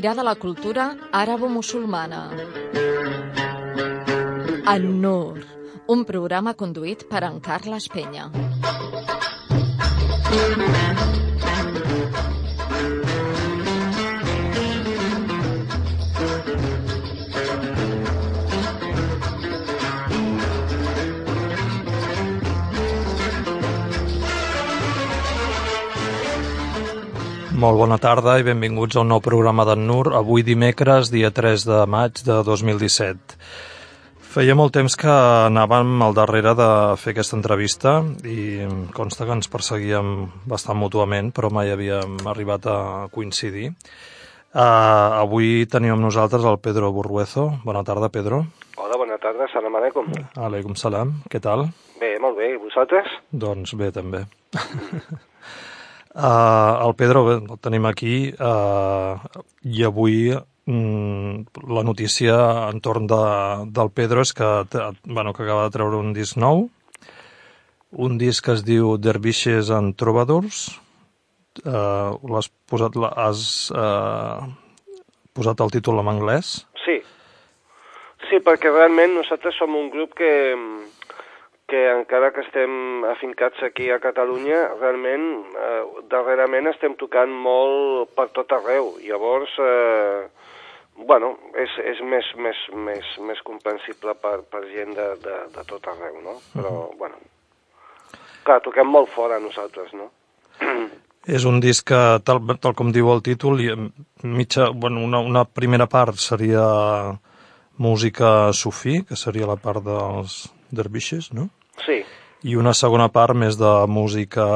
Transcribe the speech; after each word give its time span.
Mirada 0.00 0.22
a 0.22 0.24
la 0.24 0.32
cultura 0.34 0.84
àrabo-musulmana. 1.12 2.20
An-Nur. 4.72 5.44
Un 5.92 6.06
programa 6.08 6.54
conduït 6.62 7.04
per 7.10 7.20
en 7.28 7.36
Carles 7.44 7.90
Penya. 7.92 8.30
Molt 27.60 27.76
bona 27.76 27.98
tarda 28.00 28.38
i 28.40 28.44
benvinguts 28.46 28.96
a 28.96 29.02
un 29.02 29.10
nou 29.12 29.18
programa 29.20 29.66
d'en 29.68 29.82
Nur, 29.84 30.14
avui 30.16 30.40
dimecres, 30.46 31.10
dia 31.12 31.28
3 31.28 31.66
de 31.68 31.80
maig 31.92 32.22
de 32.24 32.38
2017. 32.46 33.36
Feia 34.32 34.54
molt 34.56 34.72
temps 34.72 34.96
que 34.96 35.10
anàvem 35.10 35.90
al 36.06 36.16
darrere 36.16 36.54
de 36.56 36.70
fer 37.02 37.12
aquesta 37.12 37.36
entrevista 37.36 37.94
i 38.24 38.64
consta 38.96 39.28
que 39.28 39.36
ens 39.36 39.52
perseguíem 39.52 40.14
bastant 40.48 40.80
mútuament, 40.80 41.34
però 41.36 41.52
mai 41.52 41.74
havíem 41.74 42.16
arribat 42.32 42.64
a 42.64 42.80
coincidir. 43.12 43.74
Uh, 44.54 45.20
avui 45.20 45.66
tenim 45.68 45.98
amb 45.98 46.06
nosaltres 46.08 46.48
el 46.48 46.62
Pedro 46.64 46.94
Burruezo. 46.96 47.50
Bona 47.66 47.84
tarda, 47.84 48.08
Pedro. 48.08 48.46
Hola, 48.80 48.96
bona 48.96 49.20
tarda, 49.20 49.52
salam 49.52 49.76
aleikum. 49.76 50.08
Aleikum 50.48 50.80
salam, 50.80 51.18
què 51.28 51.44
tal? 51.44 51.68
Bé, 52.00 52.14
molt 52.24 52.40
bé, 52.40 52.54
i 52.54 52.62
vosaltres? 52.62 53.18
Doncs 53.36 53.76
bé, 53.76 53.92
també. 53.92 54.24
Uh, 56.10 56.88
el 56.88 56.94
Pedro 56.98 57.22
bé, 57.24 57.36
el 57.38 57.58
tenim 57.62 57.84
aquí 57.86 58.32
uh, 58.34 59.14
i 59.62 59.84
avui 59.86 60.32
mm, 60.34 61.62
la 61.70 61.84
notícia 61.86 62.34
entorn 62.66 63.06
de, 63.06 63.20
del 63.70 63.92
Pedro 63.94 64.24
és 64.26 64.34
que, 64.34 64.48
bueno, 65.04 65.32
que 65.32 65.44
acaba 65.44 65.68
de 65.68 65.74
treure 65.76 66.00
un 66.02 66.10
disc 66.16 66.34
nou, 66.34 66.66
un 67.92 68.18
disc 68.18 68.44
que 68.44 68.56
es 68.58 68.64
diu 68.66 68.96
Dervishes 68.98 69.70
and 69.70 69.94
Troubadours. 69.98 70.66
Uh, 71.62 72.18
l'has 72.30 72.50
posat, 72.70 72.98
has 73.14 73.70
uh, 73.74 74.42
posat 75.34 75.62
el 75.62 75.70
títol 75.74 76.02
en 76.02 76.10
anglès? 76.10 76.64
Sí. 76.84 76.98
Sí, 78.26 78.38
perquè 78.42 78.70
realment 78.70 79.14
nosaltres 79.14 79.56
som 79.58 79.78
un 79.78 79.90
grup 79.94 80.14
que, 80.18 80.30
que 81.70 81.80
encara 81.92 82.32
que 82.34 82.42
estem 82.42 83.04
afincats 83.06 83.62
aquí 83.62 83.90
a 83.94 84.00
Catalunya, 84.02 84.58
realment, 84.80 85.26
eh, 85.54 85.82
darrerament 86.10 86.66
estem 86.72 86.96
tocant 86.98 87.30
molt 87.30 88.10
per 88.16 88.26
tot 88.34 88.50
arreu. 88.56 88.96
Llavors, 89.04 89.54
eh, 89.62 90.26
bueno, 91.06 91.36
és, 91.54 91.76
és 91.92 92.00
més, 92.02 92.26
més, 92.36 92.62
més, 92.74 93.12
més 93.28 93.42
comprensible 93.46 94.16
per, 94.18 94.40
per 94.50 94.64
gent 94.72 94.96
de, 94.98 95.06
de, 95.22 95.36
de 95.54 95.64
tot 95.68 95.86
arreu, 95.92 96.18
no? 96.24 96.34
Però, 96.56 96.72
uh 96.72 96.80
-huh. 96.88 96.98
bueno, 96.98 97.16
clar, 98.44 98.60
toquem 98.66 98.86
molt 98.86 99.08
fora 99.08 99.38
nosaltres, 99.38 99.92
no? 99.94 100.10
És 101.36 101.44
un 101.44 101.60
disc 101.60 101.86
que, 101.86 102.18
tal, 102.24 102.40
tal 102.58 102.74
com 102.74 102.90
diu 102.92 103.12
el 103.12 103.22
títol, 103.22 103.60
i 103.60 103.68
mitja, 104.22 104.70
bueno, 104.74 105.04
una, 105.04 105.18
una 105.18 105.44
primera 105.44 105.86
part 105.86 106.16
seria 106.16 107.18
música 107.76 108.52
sufí, 108.52 109.04
que 109.04 109.16
seria 109.16 109.46
la 109.46 109.56
part 109.56 109.84
dels 109.84 110.52
dervixes, 110.70 111.32
no? 111.32 111.48
Sí. 111.84 112.00
I 112.42 112.56
una 112.56 112.72
segona 112.72 113.10
part 113.12 113.36
més 113.36 113.58
de 113.60 113.70
música 113.90 114.46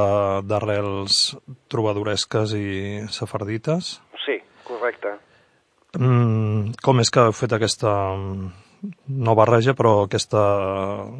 d'arrels 0.49 1.37
trobadoresques 1.69 2.55
i 2.57 2.67
safardites? 3.13 3.99
Sí, 4.25 4.39
correcte. 4.65 5.13
Mm, 5.99 6.75
com 6.83 7.01
és 7.01 7.13
que 7.13 7.27
heu 7.29 7.35
fet 7.37 7.53
aquesta 7.55 7.93
no 9.09 9.35
barreja, 9.35 9.75
però 9.77 10.05
aquesta 10.05 10.43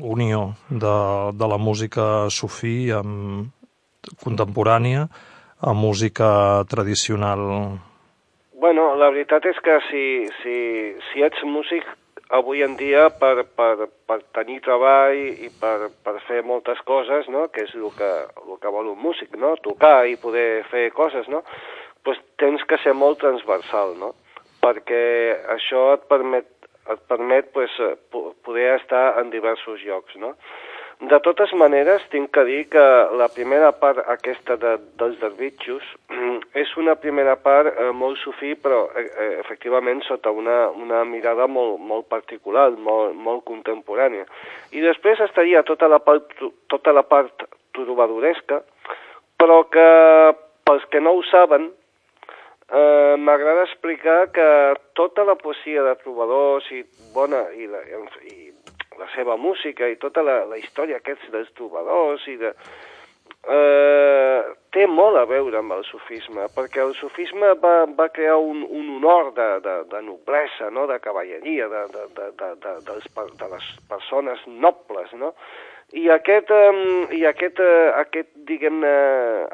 unió 0.03 0.54
de, 0.69 0.97
de 1.33 1.49
la 1.49 1.59
música 1.59 2.28
sufí 2.31 2.91
amb 2.93 3.53
contemporània 4.25 5.09
a 5.60 5.72
música 5.72 6.65
tradicional? 6.69 7.41
Bueno, 8.60 8.94
la 9.00 9.10
veritat 9.12 9.47
és 9.49 9.60
que 9.65 9.78
si, 9.88 10.04
si, 10.43 10.56
si 11.10 11.25
ets 11.25 11.44
músic 11.44 11.87
avui 12.34 12.62
en 12.67 12.75
dia 12.77 13.09
per, 13.21 13.45
per, 13.56 13.87
per 14.09 14.19
tenir 14.34 14.59
treball 14.65 15.15
i 15.17 15.50
per, 15.61 15.91
per 16.05 16.17
fer 16.27 16.43
moltes 16.47 16.81
coses, 16.89 17.28
no? 17.31 17.47
que 17.55 17.62
és 17.67 17.75
el 17.78 17.87
que, 17.99 18.11
el 18.43 18.59
que 18.62 18.72
vol 18.75 18.91
un 18.91 19.00
músic, 19.00 19.37
no? 19.39 19.55
tocar 19.62 20.06
i 20.11 20.19
poder 20.21 20.65
fer 20.72 20.89
coses, 20.97 21.28
no? 21.31 21.45
pues 22.05 22.19
tens 22.43 22.65
que 22.69 22.78
ser 22.83 22.95
molt 22.99 23.22
transversal, 23.22 23.95
no? 24.00 24.12
perquè 24.65 25.05
això 25.55 25.87
et 25.95 26.06
permet, 26.11 26.49
et 26.91 27.03
permet 27.11 27.50
pues, 27.55 27.72
poder 28.11 28.71
estar 28.78 29.21
en 29.21 29.31
diversos 29.33 29.83
llocs. 29.84 30.16
No? 30.21 30.34
De 31.03 31.19
totes 31.21 31.50
maneres, 31.59 32.05
tinc 32.12 32.31
que 32.31 32.44
dir 32.47 32.60
que 32.71 32.82
la 33.19 33.27
primera 33.34 33.72
part 33.75 33.99
aquesta 34.12 34.55
de, 34.62 34.77
dels 35.00 35.16
derbitxos 35.19 35.82
és 36.62 36.71
una 36.78 36.94
primera 36.94 37.34
part 37.34 37.72
eh, 37.72 37.91
molt 37.91 38.21
sufí, 38.22 38.55
però 38.55 38.84
eh, 38.94 39.09
efectivament 39.43 40.04
sota 40.06 40.31
una, 40.31 40.69
una 40.71 41.03
mirada 41.04 41.49
molt, 41.50 41.81
molt 41.83 42.06
particular, 42.09 42.71
molt, 42.78 43.19
molt 43.19 43.43
contemporània. 43.50 44.28
I 44.71 44.87
després 44.87 45.21
estaria 45.27 45.65
tota 45.66 45.91
la 45.91 45.99
part, 45.99 46.31
tota 46.71 46.94
la 46.94 47.03
part 47.03 47.43
trobadoresca, 47.75 48.62
però 49.37 49.65
que 49.66 49.88
pels 50.65 50.87
que 50.94 51.03
no 51.03 51.19
ho 51.19 51.27
saben, 51.27 51.72
eh, 52.71 53.15
m'agrada 53.19 53.66
explicar 53.66 54.31
que 54.31 54.49
tota 54.94 55.27
la 55.27 55.34
poesia 55.34 55.83
de 55.83 55.99
trobadors 56.06 56.71
i 56.71 56.84
bona 57.12 57.49
i, 57.59 57.66
la, 57.66 57.83
i 58.22 58.53
la 58.99 59.09
seva 59.15 59.37
música 59.41 59.88
i 59.91 59.99
tota 60.00 60.25
la, 60.27 60.43
la 60.50 60.59
història 60.60 61.00
aquests 61.00 61.31
dels 61.34 61.53
trobadors 61.59 62.27
i 62.31 62.37
de... 62.41 62.53
Eh, 63.44 64.41
té 64.72 64.87
molt 64.88 65.19
a 65.21 65.27
veure 65.28 65.59
amb 65.60 65.75
el 65.77 65.82
sufisme, 65.84 66.47
perquè 66.56 66.81
el 66.81 66.94
sufisme 66.97 67.50
va, 67.60 67.75
va 67.99 68.09
crear 68.09 68.38
un, 68.41 68.62
un 68.65 68.88
honor 68.97 69.34
de, 69.37 69.49
de, 69.66 69.75
de 69.91 70.00
noblesa, 70.06 70.71
no? 70.72 70.87
de 70.88 70.97
cavalleria, 71.04 71.69
de, 71.69 71.83
de, 71.93 72.06
de, 72.16 72.31
de, 72.41 72.50
de, 72.65 72.75
dels, 72.88 73.06
de 73.43 73.50
les 73.53 73.69
persones 73.91 74.43
nobles, 74.49 75.12
no? 75.21 75.34
I 75.94 76.09
aquest, 76.10 76.49
um, 76.50 77.04
i 77.15 77.21
aquest, 77.28 77.60
uh, 77.62 77.93
aquest 78.00 78.31
diguem-ne, 78.49 78.94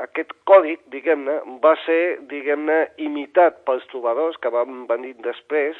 aquest 0.06 0.30
còdic, 0.48 0.80
diguem-ne, 0.94 1.40
va 1.60 1.74
ser, 1.84 2.20
diguem-ne, 2.30 2.78
imitat 3.02 3.60
pels 3.66 3.84
trobadors 3.90 4.38
que 4.40 4.52
van 4.54 4.86
venir 4.88 5.16
després, 5.26 5.76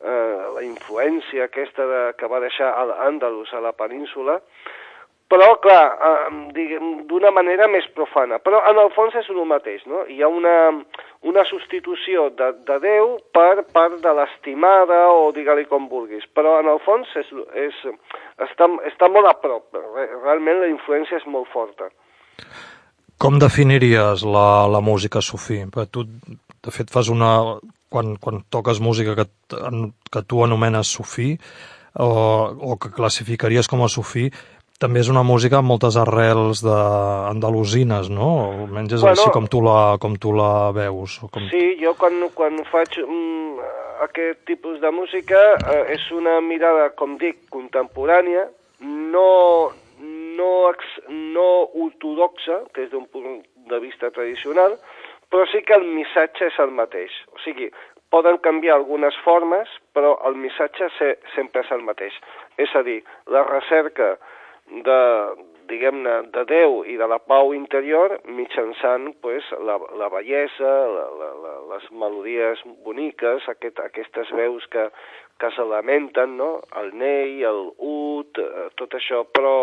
eh, 0.00 0.50
la 0.56 0.62
influència 0.66 1.46
aquesta 1.46 1.86
de, 1.86 2.02
que 2.18 2.28
va 2.30 2.42
deixar 2.42 2.72
l'Àndalus 2.90 3.52
a 3.54 3.62
la 3.64 3.72
península, 3.76 4.40
però, 5.30 5.52
clar, 5.62 5.84
eh, 6.02 6.72
d'una 7.06 7.30
manera 7.30 7.68
més 7.70 7.86
profana. 7.94 8.40
Però, 8.42 8.64
en 8.66 8.80
el 8.82 8.90
fons, 8.96 9.14
és 9.14 9.28
el 9.30 9.44
mateix, 9.46 9.84
no? 9.86 10.02
Hi 10.10 10.18
ha 10.24 10.28
una, 10.28 10.54
una 11.30 11.44
substitució 11.46 12.26
de, 12.34 12.48
de 12.66 12.78
Déu 12.82 13.12
per 13.30 13.62
part 13.70 14.00
de 14.02 14.14
l'estimada, 14.18 15.04
o 15.14 15.30
digue-li 15.36 15.68
com 15.70 15.86
vulguis. 15.92 16.26
Però, 16.34 16.56
en 16.64 16.72
el 16.72 16.82
fons, 16.82 17.14
és, 17.22 17.30
és, 17.54 17.78
està, 18.48 18.66
està 18.90 19.06
molt 19.06 19.30
a 19.30 19.36
prop. 19.38 19.78
Realment, 20.24 20.64
la 20.64 20.72
influència 20.72 21.22
és 21.22 21.28
molt 21.30 21.46
forta. 21.54 21.92
Com 23.20 23.38
definiries 23.38 24.26
la, 24.26 24.66
la 24.66 24.80
música 24.82 25.22
sufí? 25.22 25.62
Tu, 25.94 26.08
de 26.66 26.74
fet, 26.74 26.90
fas 26.90 27.12
una... 27.12 27.60
Quan, 27.90 28.14
quan 28.22 28.44
toques 28.54 28.78
música 28.78 29.16
que, 29.18 29.26
que 30.14 30.22
tu 30.22 30.44
anomenes 30.44 30.86
sufí, 30.86 31.34
o, 31.98 32.06
o 32.54 32.76
que 32.78 32.92
classificaries 32.94 33.66
com 33.66 33.82
a 33.82 33.88
sufí, 33.90 34.28
també 34.80 35.02
és 35.02 35.10
una 35.12 35.22
música 35.26 35.58
amb 35.58 35.68
moltes 35.68 35.98
arrels 36.00 36.62
de 36.64 36.76
andalusines, 37.28 38.08
no? 38.08 38.30
Almenys 38.64 38.96
és 38.96 39.02
bueno, 39.04 39.18
així 39.18 39.34
com 39.34 39.48
tu 39.52 39.60
la, 39.66 39.98
com 40.00 40.14
tu 40.16 40.32
la 40.32 40.70
veus. 40.76 41.18
O 41.20 41.28
com... 41.28 41.50
Sí, 41.52 41.74
jo 41.82 41.92
quan, 42.00 42.16
quan 42.36 42.56
faig 42.70 42.96
mm, 43.02 43.66
aquest 44.06 44.40
tipus 44.48 44.80
de 44.80 44.92
música 44.94 45.42
eh, 45.58 45.82
és 45.98 46.06
una 46.16 46.38
mirada, 46.40 46.88
com 46.96 47.18
dic, 47.20 47.42
contemporània, 47.52 48.46
no, 48.80 49.28
no, 50.00 50.50
ex, 50.70 50.96
no 51.10 51.48
ortodoxa, 51.84 52.62
des 52.78 52.88
d'un 52.94 53.04
punt 53.12 53.42
de 53.70 53.82
vista 53.84 54.08
tradicional, 54.14 54.78
però 55.30 55.46
sí 55.50 55.62
que 55.66 55.76
el 55.78 55.86
missatge 55.86 56.50
és 56.50 56.58
el 56.62 56.74
mateix. 56.74 57.14
O 57.34 57.38
sigui, 57.44 57.70
poden 58.10 58.40
canviar 58.42 58.80
algunes 58.80 59.16
formes, 59.24 59.70
però 59.94 60.16
el 60.26 60.36
missatge 60.36 60.90
se, 60.98 61.14
sempre 61.36 61.62
és 61.64 61.70
el 61.74 61.86
mateix. 61.86 62.16
És 62.58 62.74
a 62.74 62.82
dir, 62.86 62.98
la 63.30 63.44
recerca 63.46 64.16
de, 64.86 64.98
diguem-ne, 65.70 66.16
de 66.34 66.44
Déu 66.50 66.82
i 66.90 66.96
de 66.98 67.06
la 67.10 67.20
pau 67.22 67.54
interior 67.54 68.16
mitjançant 68.26 69.12
pues, 69.22 69.46
la, 69.66 69.78
la 69.98 70.10
bellesa, 70.12 70.74
la, 70.96 71.06
la, 71.22 71.30
la, 71.44 71.54
les 71.74 71.88
melodies 72.02 72.62
boniques, 72.86 73.46
aquest, 73.54 73.78
aquestes 73.86 74.30
veus 74.36 74.66
que, 74.74 74.88
que 75.40 75.50
se 75.54 75.66
lamenten, 75.66 76.36
no? 76.40 76.52
el 76.82 76.90
nei, 76.98 77.42
el 77.46 77.68
ut, 77.78 78.42
eh, 78.42 78.70
tot 78.80 78.98
això, 78.98 79.22
però 79.30 79.56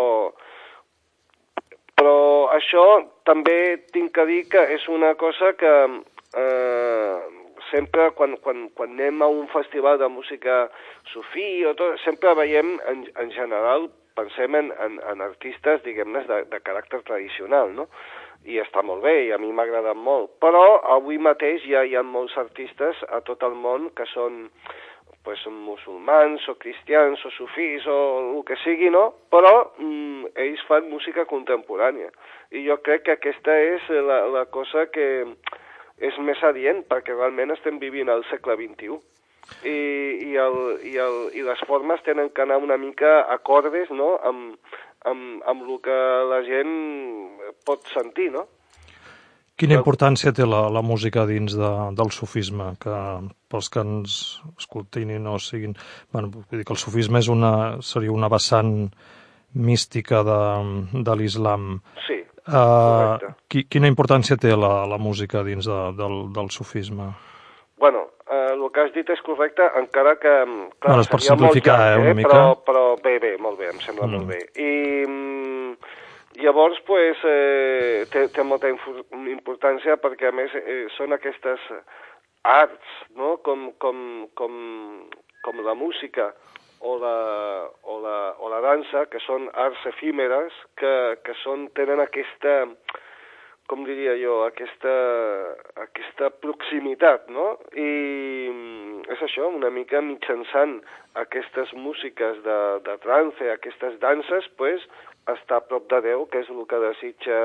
però 1.98 2.48
això 2.54 2.84
també 3.26 3.82
tinc 3.92 4.14
que 4.14 4.24
dir 4.28 4.42
que 4.52 4.62
és 4.76 4.86
una 4.88 5.14
cosa 5.18 5.52
que 5.58 5.74
eh, 6.38 7.16
sempre 7.70 8.10
quan, 8.16 8.36
quan, 8.44 8.68
quan 8.78 8.94
anem 8.94 9.22
a 9.22 9.28
un 9.32 9.48
festival 9.52 9.98
de 9.98 10.08
música 10.08 10.68
sufí 11.12 11.64
o 11.66 11.74
tot, 11.78 11.98
sempre 12.04 12.34
veiem 12.38 12.76
en, 12.90 13.04
en 13.18 13.32
general, 13.34 13.88
pensem 14.18 14.56
en, 14.58 14.72
en, 14.84 14.98
en 15.10 15.22
artistes, 15.26 15.82
diguem-ne, 15.84 16.24
de, 16.28 16.42
de 16.52 16.62
caràcter 16.64 17.02
tradicional, 17.06 17.74
no? 17.74 17.88
I 18.48 18.60
està 18.62 18.84
molt 18.86 19.02
bé, 19.02 19.14
i 19.26 19.32
a 19.34 19.38
mi 19.42 19.50
m'ha 19.52 19.66
agradat 19.66 19.98
molt. 19.98 20.30
Però 20.42 20.78
avui 20.94 21.18
mateix 21.18 21.64
ja 21.66 21.82
hi 21.84 21.96
ha 21.98 22.04
molts 22.06 22.36
artistes 22.38 23.00
a 23.10 23.20
tot 23.26 23.42
el 23.46 23.58
món 23.58 23.90
que 23.98 24.06
són 24.14 24.46
pues, 25.28 25.46
musulmans 25.52 26.48
o 26.48 26.54
cristians 26.54 27.20
o 27.26 27.30
sufís 27.30 27.86
o 27.86 28.38
el 28.38 28.44
que 28.48 28.56
sigui, 28.62 28.88
no? 28.88 29.02
Però 29.28 29.74
mm, 29.76 30.30
ells 30.40 30.62
fan 30.64 30.88
música 30.88 31.26
contemporània. 31.28 32.08
I 32.56 32.62
jo 32.64 32.78
crec 32.80 33.04
que 33.04 33.16
aquesta 33.18 33.52
és 33.60 33.84
la, 33.92 34.22
la 34.32 34.46
cosa 34.48 34.86
que 34.88 35.04
és 36.00 36.16
més 36.24 36.40
adient, 36.48 36.80
perquè 36.88 37.12
realment 37.12 37.52
estem 37.52 37.76
vivint 37.76 38.08
al 38.08 38.24
segle 38.30 38.56
XXI. 38.56 38.96
I, 39.68 39.76
i, 40.30 40.32
el, 40.40 40.56
i, 40.88 40.96
el, 40.96 41.20
i 41.36 41.44
les 41.44 41.60
formes 41.68 42.00
tenen 42.08 42.32
que 42.32 42.46
anar 42.46 42.56
una 42.64 42.80
mica 42.80 43.20
acordes 43.28 43.92
no? 43.92 44.14
amb, 44.24 44.56
amb, 45.12 45.44
amb 45.44 45.68
el 45.68 45.78
que 45.84 45.98
la 46.32 46.40
gent 46.48 46.72
pot 47.68 47.84
sentir, 47.92 48.30
no? 48.32 48.46
Quina 49.58 49.74
importància 49.74 50.30
té 50.34 50.46
la, 50.46 50.68
la 50.70 50.82
música 50.86 51.24
dins 51.26 51.56
de, 51.58 51.70
del 51.98 52.12
sufisme? 52.14 52.70
Que 52.82 52.94
pels 53.50 53.70
que 53.74 53.82
ens 53.82 54.18
escoltin 54.54 55.10
i 55.10 55.18
no 55.22 55.38
siguin... 55.42 55.74
Bueno, 56.14 56.30
vull 56.30 56.60
dir 56.60 56.66
que 56.66 56.76
el 56.76 56.80
sufisme 56.80 57.18
és 57.18 57.30
una, 57.32 57.52
seria 57.82 58.14
una 58.14 58.30
vessant 58.30 58.74
mística 59.58 60.22
de, 60.26 60.40
de 61.02 61.18
l'islam. 61.18 61.78
Sí, 62.06 62.22
Uh, 62.48 63.34
qui, 63.44 63.66
quina 63.68 63.90
importància 63.90 64.38
té 64.40 64.54
la, 64.56 64.86
la 64.88 64.96
música 64.96 65.42
dins 65.44 65.66
de, 65.68 65.80
del, 65.98 66.14
del 66.32 66.46
sufisme? 66.48 67.10
Bueno, 67.76 68.06
eh, 68.24 68.54
el 68.54 68.62
que 68.72 68.86
has 68.86 68.94
dit 68.94 69.10
és 69.12 69.20
correcte, 69.26 69.66
encara 69.76 70.14
que... 70.16 70.32
Clar, 70.80 70.94
Ara 70.94 71.04
es 71.04 71.10
pot 71.12 71.26
simplificar, 71.26 71.76
llarg, 71.76 71.98
eh, 72.00 72.06
una 72.06 72.16
mica. 72.16 72.30
Però, 72.32 72.54
però 72.64 72.84
bé, 73.04 73.18
bé, 73.20 73.34
molt 73.42 73.60
bé, 73.60 73.68
em 73.74 73.82
sembla 73.84 74.08
mm. 74.08 74.16
molt 74.16 74.32
bé. 74.32 74.40
I 74.64 74.70
mm, 75.04 75.92
llavors, 76.42 76.80
pues, 76.86 77.18
eh, 77.24 78.04
té, 78.12 78.26
té 78.34 78.44
molta 78.46 78.70
importància 78.70 79.98
perquè, 80.02 80.30
a 80.30 80.36
més, 80.36 80.54
eh, 80.54 80.84
són 80.96 81.16
aquestes 81.16 81.64
arts, 82.48 82.94
no?, 83.16 83.36
com, 83.46 83.72
com, 83.82 84.28
com, 84.38 84.54
com 85.44 85.64
la 85.66 85.74
música, 85.74 86.32
o 86.80 86.96
la, 86.98 87.68
o 87.82 87.98
la, 88.00 88.18
o 88.38 88.48
la 88.52 88.60
dansa, 88.62 89.06
que 89.10 89.20
són 89.24 89.48
arts 89.54 89.84
efímeres, 89.90 90.54
que, 90.78 90.94
que 91.26 91.34
són, 91.42 91.66
tenen 91.74 92.00
aquesta, 92.04 92.60
com 93.68 93.82
diria 93.84 94.14
jo, 94.20 94.38
aquesta, 94.46 94.94
aquesta 95.82 96.30
proximitat, 96.44 97.26
no? 97.34 97.50
I 97.74 97.90
mm, 98.52 99.02
és 99.14 99.24
això, 99.26 99.50
una 99.52 99.72
mica 99.74 100.00
mitjançant 100.04 100.78
aquestes 101.20 101.74
músiques 101.74 102.40
de, 102.46 102.58
de 102.86 102.96
trance, 103.04 103.50
aquestes 103.52 103.98
danses, 104.04 104.48
pues, 104.60 104.86
està 105.34 105.58
a 105.58 105.66
prop 105.66 105.88
de 105.90 106.00
Déu, 106.04 106.24
que 106.30 106.42
és 106.44 106.50
el 106.52 106.64
que 106.70 106.80
desitja 106.82 107.38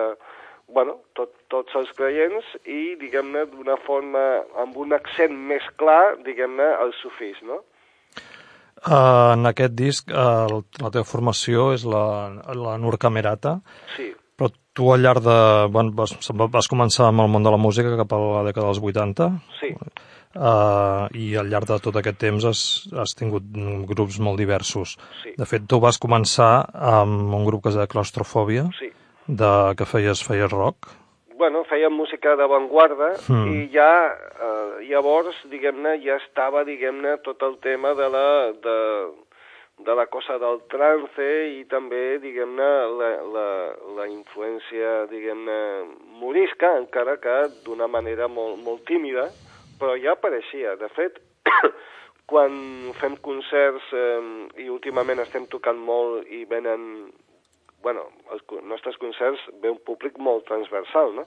bueno, 0.74 0.98
tot, 1.18 1.34
tots 1.52 1.76
els 1.76 1.92
creients 1.98 2.48
i, 2.64 2.96
diguem-ne, 3.00 3.46
d'una 3.52 3.76
forma, 3.86 4.22
amb 4.64 4.78
un 4.80 4.96
accent 4.96 5.36
més 5.52 5.66
clar, 5.80 6.16
diguem-ne, 6.26 6.70
el 6.86 6.94
sufís, 7.02 7.40
no? 7.44 7.62
Uh, 8.84 9.32
en 9.38 9.48
aquest 9.48 9.76
disc 9.80 10.10
uh, 10.12 10.60
la 10.84 10.92
teva 10.92 11.08
formació 11.08 11.70
és 11.76 11.86
la, 11.88 12.04
la 12.60 12.76
Nur 12.82 12.98
Camerata. 13.00 13.58
Sí. 13.96 14.10
Però 14.36 14.50
tu 14.76 14.90
al 14.92 15.06
llarg 15.06 15.24
de... 15.24 15.38
Bueno, 15.72 15.94
vas, 15.96 16.16
vas 16.52 16.68
començar 16.72 17.08
amb 17.08 17.24
el 17.24 17.32
món 17.32 17.46
de 17.46 17.54
la 17.54 17.62
música 17.62 17.94
cap 18.00 18.16
a 18.16 18.20
la 18.20 18.44
dècada 18.50 18.72
dels 18.72 18.82
80. 18.84 19.30
Sí. 19.62 19.72
Uh, 20.34 21.06
I 21.14 21.36
al 21.38 21.46
llarg 21.52 21.68
de 21.70 21.78
tot 21.84 21.96
aquest 22.00 22.18
temps 22.18 22.46
has, 22.50 22.62
has 22.98 23.14
tingut 23.14 23.44
grups 23.90 24.18
molt 24.20 24.40
diversos. 24.42 24.96
Sí. 25.22 25.36
De 25.38 25.46
fet, 25.46 25.68
tu 25.70 25.78
vas 25.80 26.00
començar 26.02 26.66
amb 26.74 27.34
un 27.38 27.46
grup 27.46 27.64
que 27.64 27.70
es 27.70 27.78
deia 27.78 27.88
Claustrofòbia, 27.92 28.66
Sí. 28.80 28.90
de, 29.28 29.52
que 29.78 29.86
feies, 29.86 30.24
feies 30.26 30.52
rock. 30.52 30.90
bueno, 31.38 31.64
feia 31.68 31.90
música 31.90 32.36
d'avantguarda 32.40 33.18
Mm. 33.28 33.48
i 33.52 33.70
ja, 33.74 34.08
eh, 34.48 34.86
llavors, 34.88 35.36
diguem-ne, 35.52 35.98
ja 36.06 36.16
estava, 36.16 36.64
diguem-ne, 36.64 37.18
tot 37.26 37.42
el 37.44 37.58
tema 37.60 37.94
de 37.94 38.08
la, 38.08 38.54
de, 38.64 38.78
de 39.84 39.96
la 39.96 40.06
cosa 40.08 40.38
del 40.40 40.62
trance 40.72 41.28
i 41.60 41.66
també, 41.66 42.18
diguem-ne, 42.24 42.70
la, 43.00 43.10
la, 43.36 43.48
la 43.98 44.08
influència, 44.08 45.06
diguem-ne, 45.12 45.60
morisca, 46.22 46.78
encara 46.80 47.18
que 47.18 47.36
d'una 47.66 47.88
manera 47.88 48.30
molt, 48.30 48.64
molt 48.64 48.86
tímida, 48.88 49.28
però 49.84 49.98
ja 50.00 50.16
apareixia. 50.16 50.78
De 50.80 50.88
fet, 50.96 51.20
quan 52.32 52.56
fem 53.02 53.18
concerts 53.26 53.92
eh, 53.92 54.22
i 54.64 54.70
últimament 54.72 55.20
estem 55.20 55.50
tocant 55.52 55.82
molt 55.84 56.30
i 56.32 56.46
venen 56.48 57.12
bueno, 57.84 58.06
els 58.32 58.44
nostres 58.64 58.96
concerts 58.96 59.42
ve 59.60 59.74
un 59.74 59.82
públic 59.84 60.16
molt 60.16 60.48
transversal, 60.48 61.12
no? 61.18 61.26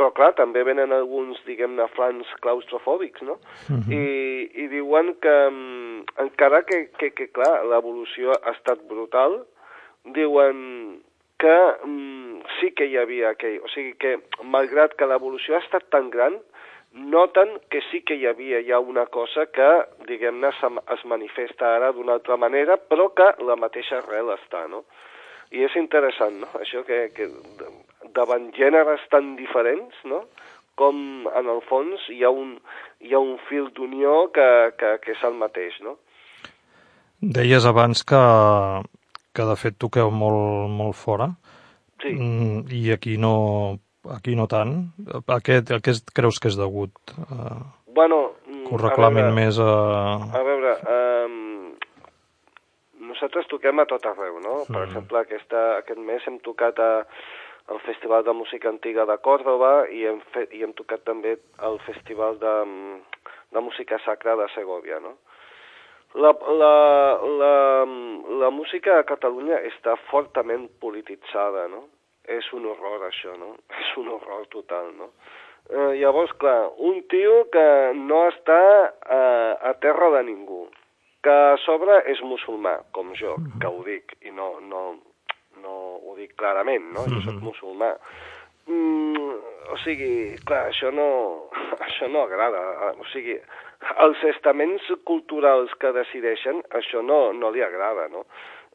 Però, 0.00 0.08
clar, 0.16 0.30
també 0.32 0.62
venen 0.64 0.94
alguns, 0.96 1.42
diguem-ne, 1.44 1.84
flans 1.92 2.28
claustrofòbics, 2.40 3.20
no? 3.28 3.36
Mhm. 3.68 3.92
I, 3.92 4.04
I 4.64 4.68
diuen 4.72 5.12
que, 5.20 5.34
mm, 5.50 6.06
encara 6.24 6.62
que, 6.64 6.86
que, 6.96 7.10
que 7.12 7.28
clar, 7.36 7.66
l'evolució 7.68 8.32
ha 8.32 8.54
estat 8.56 8.80
brutal, 8.88 9.42
diuen 10.16 11.02
que 11.40 11.58
mm, 11.84 12.40
sí 12.58 12.72
que 12.76 12.88
hi 12.88 12.96
havia 12.96 13.34
aquell... 13.34 13.60
O 13.60 13.68
sigui 13.74 13.92
que, 14.00 14.16
malgrat 14.56 14.96
que 14.96 15.08
l'evolució 15.08 15.58
ha 15.58 15.64
estat 15.66 15.90
tan 15.92 16.08
gran, 16.12 16.40
noten 16.92 17.56
que 17.70 17.80
sí 17.90 18.02
que 18.02 18.16
hi 18.18 18.26
havia 18.26 18.60
ja 18.66 18.80
una 18.80 19.06
cosa 19.06 19.46
que, 19.46 19.68
diguem-ne, 20.08 20.50
es 20.94 21.04
manifesta 21.04 21.76
ara 21.76 21.92
d'una 21.92 22.16
altra 22.18 22.36
manera, 22.36 22.76
però 22.76 23.10
que 23.14 23.30
la 23.46 23.56
mateixa 23.56 24.00
arrel 24.00 24.32
està, 24.34 24.66
no? 24.68 24.84
I 25.50 25.64
és 25.66 25.76
interessant, 25.78 26.40
no?, 26.42 26.50
això 26.62 26.82
que, 26.86 27.10
que 27.14 27.28
davant 28.14 28.50
gèneres 28.56 29.06
tan 29.10 29.34
diferents, 29.38 29.94
no?, 30.04 30.24
com 30.80 31.26
en 31.36 31.48
el 31.52 31.60
fons 31.68 32.06
hi 32.08 32.22
ha 32.24 32.30
un, 32.32 32.54
hi 33.04 33.12
ha 33.12 33.20
un 33.20 33.34
fil 33.50 33.68
d'unió 33.76 34.30
que, 34.32 34.46
que, 34.80 34.94
que 35.02 35.12
és 35.12 35.24
el 35.28 35.36
mateix, 35.36 35.76
no? 35.84 35.98
Deies 37.20 37.66
abans 37.68 38.00
que, 38.08 38.20
que 39.36 39.44
de 39.44 39.56
fet 39.60 39.76
toqueu 39.76 40.08
molt, 40.14 40.70
molt 40.72 40.96
fora. 40.96 41.28
Sí. 42.00 42.14
Mm, 42.14 42.62
I 42.72 42.94
aquí 42.94 43.18
no, 43.20 43.34
aquí 44.08 44.34
no 44.36 44.46
tant. 44.48 44.92
A 45.28 45.40
què, 45.44 45.60
a 45.60 45.80
què 45.84 45.92
creus 46.14 46.38
que 46.40 46.48
és 46.48 46.56
degut? 46.56 46.92
Uh, 47.28 47.60
Bueno... 47.92 48.32
mm, 48.46 48.64
que 48.66 48.74
ho 48.74 48.78
a 48.78 48.82
reclamin 48.88 49.26
veure, 49.28 49.34
més 49.36 49.58
a... 49.58 49.70
A 50.38 50.42
veure, 50.46 50.72
um, 50.94 51.74
nosaltres 53.10 53.48
toquem 53.50 53.80
a 53.82 53.86
tot 53.90 54.06
arreu, 54.06 54.40
no? 54.40 54.64
Per 54.68 54.80
Mm. 54.80 54.88
exemple, 54.88 55.18
aquesta, 55.20 55.62
aquest 55.78 55.98
mes 55.98 56.26
hem 56.26 56.38
tocat 56.40 56.78
a, 56.78 56.90
al 57.70 57.80
Festival 57.86 58.24
de 58.24 58.32
Música 58.32 58.68
Antiga 58.68 59.04
de 59.06 59.16
Còrdoba 59.18 59.88
i 59.90 60.04
hem, 60.06 60.20
fet, 60.32 60.52
i 60.54 60.62
hem 60.62 60.72
tocat 60.72 61.04
també 61.04 61.36
al 61.58 61.78
Festival 61.86 62.38
de, 62.38 62.54
de 63.52 63.60
Música 63.60 63.98
Sacra 64.04 64.36
de 64.36 64.48
Segovia, 64.54 65.00
no? 65.00 65.16
La, 66.14 66.32
la, 66.34 66.74
la, 67.38 67.54
la 68.40 68.48
música 68.50 68.96
a 68.98 69.04
Catalunya 69.06 69.60
està 69.68 69.94
fortament 70.10 70.64
polititzada, 70.82 71.68
no? 71.70 71.84
És 72.36 72.48
un 72.56 72.66
horror, 72.70 73.06
això, 73.08 73.36
no? 73.40 73.54
És 73.82 73.94
un 74.00 74.10
horror 74.14 74.46
total, 74.54 74.92
no? 74.98 75.10
Eh, 75.70 76.00
llavors, 76.00 76.32
clar, 76.40 76.72
un 76.82 77.02
tio 77.12 77.44
que 77.52 77.66
no 77.94 78.24
està 78.30 78.60
eh, 78.88 79.52
a 79.70 79.74
terra 79.82 80.10
de 80.16 80.24
ningú, 80.30 80.64
que 81.22 81.36
a 81.52 81.56
sobre 81.66 82.00
és 82.10 82.22
musulmà, 82.26 82.78
com 82.96 83.12
jo, 83.18 83.36
que 83.60 83.70
ho 83.70 83.84
dic, 83.86 84.16
i 84.26 84.32
no, 84.34 84.54
no, 84.66 84.84
no 85.62 85.76
ho 86.00 86.16
dic 86.18 86.34
clarament, 86.40 86.90
no? 86.96 87.06
Jo 87.12 87.22
soc 87.26 87.40
musulmà. 87.44 87.92
Mm, 88.70 89.34
o 89.72 89.78
sigui, 89.84 90.12
clar, 90.46 90.66
això 90.70 90.90
no, 90.94 91.08
això 91.86 92.08
no 92.10 92.24
agrada. 92.24 92.62
O 92.96 93.06
sigui, 93.12 93.36
als 94.04 94.22
estaments 94.34 94.86
culturals 95.08 95.72
que 95.80 95.92
decideixen, 95.96 96.64
això 96.76 97.04
no, 97.04 97.20
no 97.36 97.52
li 97.54 97.62
agrada, 97.64 98.08
no? 98.12 98.26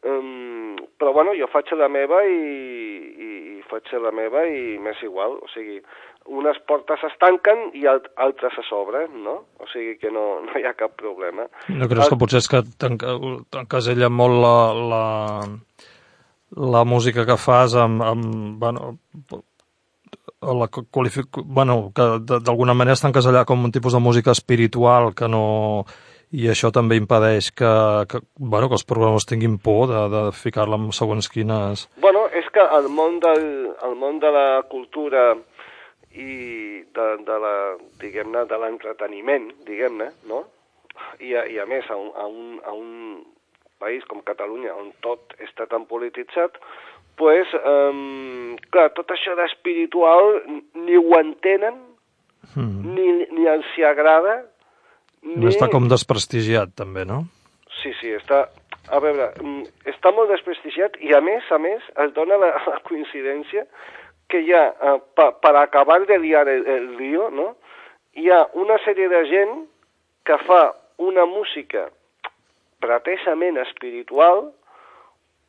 Um, 0.06 0.76
però 1.00 1.14
bueno, 1.16 1.32
jo 1.34 1.48
faig 1.50 1.72
la 1.74 1.88
meva 1.90 2.20
i, 2.30 2.36
i, 2.38 3.30
i 3.58 3.64
faig 3.70 3.90
la 4.04 4.12
meva 4.14 4.44
i 4.46 4.76
m'és 4.78 5.00
igual, 5.02 5.40
o 5.42 5.50
sigui, 5.50 5.80
unes 6.26 6.58
portes 6.70 7.02
es 7.06 7.16
tanquen 7.22 7.72
i 7.78 7.88
alt, 7.90 8.06
altres 8.22 8.54
se 8.58 8.64
s'obren, 8.68 9.10
no? 9.26 9.36
O 9.62 9.68
sigui 9.72 9.98
que 10.02 10.12
no, 10.14 10.42
no 10.46 10.60
hi 10.62 10.66
ha 10.66 10.76
cap 10.78 10.94
problema. 10.98 11.48
No 11.74 11.90
creus 11.90 12.10
que 12.10 12.20
potser 12.22 12.44
és 12.44 12.50
que 12.52 12.62
t'enca- 12.82 13.18
t'encasella 13.54 14.10
molt 14.14 14.40
la, 14.46 14.56
la, 14.94 15.04
la 16.76 16.86
música 16.86 17.26
que 17.26 17.38
fas 17.42 17.76
amb, 17.78 18.06
amb 18.06 18.58
bueno, 18.62 18.94
la 20.46 20.68
qualific... 20.70 21.42
bueno, 21.46 21.92
que 21.96 22.10
d'alguna 22.38 22.78
manera 22.78 22.98
està 22.98 23.10
encasellada 23.10 23.46
com 23.50 23.66
un 23.66 23.74
tipus 23.74 23.94
de 23.98 24.02
música 24.06 24.34
espiritual 24.38 25.14
que 25.18 25.30
no... 25.30 25.86
i 26.36 26.50
això 26.52 26.72
també 26.76 26.98
impedeix 27.00 27.52
que, 27.56 27.72
que, 28.12 28.20
bueno, 28.38 28.68
que 28.68 28.76
els 28.78 28.88
programes 28.88 29.28
tinguin 29.30 29.58
por 29.64 29.88
de, 29.92 30.02
de 30.12 30.24
ficar-la 30.36 30.80
en 30.82 30.90
segons 30.96 31.30
quines... 31.32 31.86
Bueno, 32.04 32.26
és 32.36 32.48
que 32.56 32.64
el 32.78 32.90
món, 32.92 33.22
del, 33.24 33.46
el 33.88 33.96
món 34.00 34.20
de 34.24 34.32
la 34.36 34.48
cultura 34.72 35.30
i 36.16 36.82
de, 36.96 37.08
de 37.28 37.38
la, 37.44 37.56
diguem-ne, 38.02 38.44
de 38.50 38.60
l'entreteniment, 38.60 39.48
diguem-ne, 39.68 40.10
no? 40.32 40.44
I 41.24 41.36
a, 41.36 41.46
I 41.52 41.60
a 41.64 41.66
més, 41.70 41.88
a 41.92 41.98
un, 42.00 42.12
a, 42.16 42.28
un, 42.28 42.60
a 42.64 42.76
un 42.76 42.92
país 43.84 44.04
com 44.10 44.24
Catalunya, 44.26 44.76
on 44.76 44.92
tot 45.04 45.36
està 45.44 45.68
tan 45.72 45.88
polititzat, 45.90 46.60
pues, 47.20 47.52
um, 47.64 48.56
clar, 48.72 48.90
tot 48.96 49.12
això 49.16 49.36
d'espiritual 49.40 50.42
ni 50.84 51.00
ho 51.00 51.20
entenen, 51.20 51.80
mm. 52.56 52.96
ni, 52.96 53.08
ni 53.36 53.48
els 53.52 53.72
hi 53.78 53.88
agrada, 53.88 54.42
ni... 55.26 55.50
Està 55.52 55.70
com 55.74 55.90
desprestigiat, 55.92 56.76
també, 56.78 57.06
no? 57.10 57.26
Sí, 57.82 57.94
sí, 58.02 58.14
està... 58.18 58.46
A 58.94 59.00
veure, 59.02 59.32
mm, 59.42 59.64
està 59.90 60.12
molt 60.14 60.30
desprestigiat 60.30 61.00
i, 61.02 61.10
a 61.18 61.22
més, 61.26 61.46
a 61.50 61.58
més, 61.58 61.82
es 62.04 62.12
dona 62.14 62.38
la, 62.38 62.52
la 62.70 62.82
coincidència 62.86 63.64
que 64.30 64.44
hi 64.46 64.54
ha, 64.54 64.66
pa, 65.18 65.32
per 65.42 65.56
acabar 65.58 66.04
de 66.06 66.20
liar 66.22 66.44
el, 66.50 66.62
el 66.70 66.92
lío, 67.00 67.32
no? 67.34 67.56
hi 68.16 68.32
ha 68.32 68.46
una 68.56 68.78
sèrie 68.86 69.10
de 69.12 69.22
gent 69.28 69.56
que 70.28 70.38
fa 70.48 70.62
una 71.04 71.26
música 71.28 71.90
pretesament 72.84 73.60
espiritual, 73.66 74.48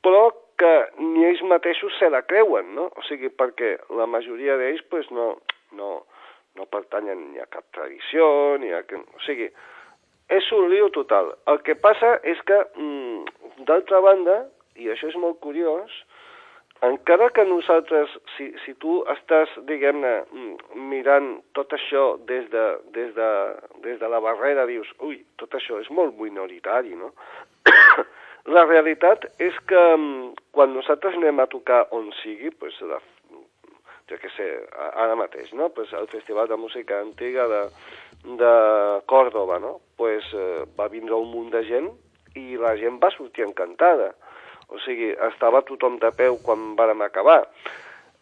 però 0.02 0.28
que 0.58 0.72
ni 0.98 1.26
ells 1.28 1.42
mateixos 1.46 1.94
se 2.00 2.08
la 2.10 2.22
creuen, 2.26 2.74
no? 2.74 2.88
O 2.96 3.04
sigui, 3.06 3.30
perquè 3.30 3.76
la 3.98 4.08
majoria 4.10 4.56
d'ells 4.58 4.82
pues, 4.90 5.08
no, 5.14 5.34
no, 5.78 5.90
no 6.56 6.66
pertanyen 6.72 7.30
ni 7.32 7.40
a 7.42 7.48
cap 7.50 7.64
tradició, 7.76 8.56
ni 8.60 8.72
a... 8.72 8.82
O 8.82 9.22
sigui, 9.26 9.48
és 10.28 10.50
un 10.52 10.68
lío 10.70 10.90
total. 10.94 11.32
El 11.46 11.62
que 11.66 11.76
passa 11.78 12.16
és 12.24 12.40
que, 12.48 12.58
mm, 12.74 13.64
d'altra 13.68 14.00
banda, 14.02 14.44
i 14.76 14.90
això 14.90 15.08
és 15.08 15.18
molt 15.22 15.38
curiós, 15.40 15.92
encara 16.84 17.30
que 17.30 17.44
nosaltres, 17.44 18.10
si, 18.36 18.50
si 18.64 18.74
tu 18.82 18.98
estàs, 19.08 19.52
diguem-ne, 19.68 20.14
mm, 20.28 20.82
mirant 20.90 21.30
tot 21.56 21.72
això 21.72 22.18
des 22.28 22.50
de, 22.52 22.66
des, 22.92 23.14
de, 23.16 23.30
des 23.86 23.98
de 24.00 24.08
la 24.12 24.20
barrera, 24.20 24.66
dius, 24.66 24.90
ui, 25.00 25.22
tot 25.40 25.54
això 25.56 25.80
és 25.80 25.88
molt 25.90 26.18
minoritari, 26.20 26.94
no? 26.98 27.12
la 28.56 28.66
realitat 28.66 29.24
és 29.40 29.56
que 29.70 29.84
mm, 29.96 30.34
quan 30.52 30.74
nosaltres 30.74 31.16
anem 31.16 31.40
a 31.40 31.48
tocar 31.48 31.86
on 31.96 32.10
sigui, 32.20 32.50
pues, 32.50 32.76
la, 32.82 33.00
jo 34.10 34.18
què 34.22 34.30
sé, 34.36 34.46
ara 35.02 35.16
mateix, 35.18 35.52
no? 35.52 35.70
Pues 35.74 35.92
el 35.92 36.06
Festival 36.12 36.48
de 36.48 36.56
Música 36.60 37.00
Antiga 37.00 37.48
de, 37.50 37.62
de 38.38 38.52
Còrdoba, 39.10 39.58
no? 39.58 39.80
Pues 39.96 40.26
eh, 40.34 40.64
va 40.78 40.86
vindre 40.92 41.18
un 41.18 41.32
munt 41.32 41.50
de 41.54 41.64
gent 41.66 41.90
i 42.36 42.60
la 42.60 42.76
gent 42.78 43.00
va 43.02 43.10
sortir 43.14 43.46
encantada 43.46 44.12
o 44.68 44.78
sigui, 44.82 45.12
estava 45.28 45.62
tothom 45.66 46.00
de 46.02 46.10
peu 46.18 46.38
quan 46.42 46.74
vàrem 46.78 47.04
acabar. 47.06 47.44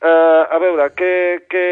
Uh, 0.05 0.45
a 0.53 0.59
veure, 0.61 0.91
què, 0.99 1.13
què, 1.49 1.67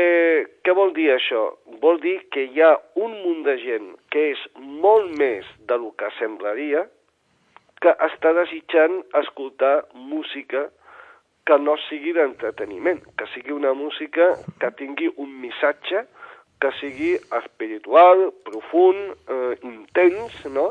què 0.64 0.74
vol 0.76 0.94
dir 0.96 1.10
això? 1.12 1.42
Vol 1.82 2.00
dir 2.00 2.16
que 2.32 2.46
hi 2.48 2.62
ha 2.64 2.72
un 2.96 3.12
munt 3.18 3.42
de 3.44 3.58
gent 3.60 3.90
que 4.14 4.30
és 4.30 4.44
molt 4.56 5.12
més 5.20 5.48
del 5.68 5.90
que 6.00 6.08
semblaria 6.16 6.86
que 7.82 7.92
està 8.06 8.32
desitjant 8.38 9.02
escoltar 9.20 9.74
música 9.92 10.68
que 11.46 11.58
no 11.58 11.76
sigui 11.88 12.12
d'entreteniment, 12.14 13.00
que 13.18 13.26
sigui 13.34 13.54
una 13.54 13.72
música 13.74 14.32
que 14.62 14.70
tingui 14.78 15.10
un 15.16 15.32
missatge, 15.42 16.04
que 16.62 16.70
sigui 16.78 17.16
espiritual, 17.42 18.28
profund, 18.46 19.16
eh, 19.26 19.56
intens, 19.66 20.44
no? 20.54 20.68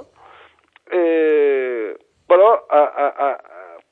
Eh, 0.92 1.92
però 2.28 2.54
a, 2.72 2.80
a, 2.80 3.08
a, 3.28 3.30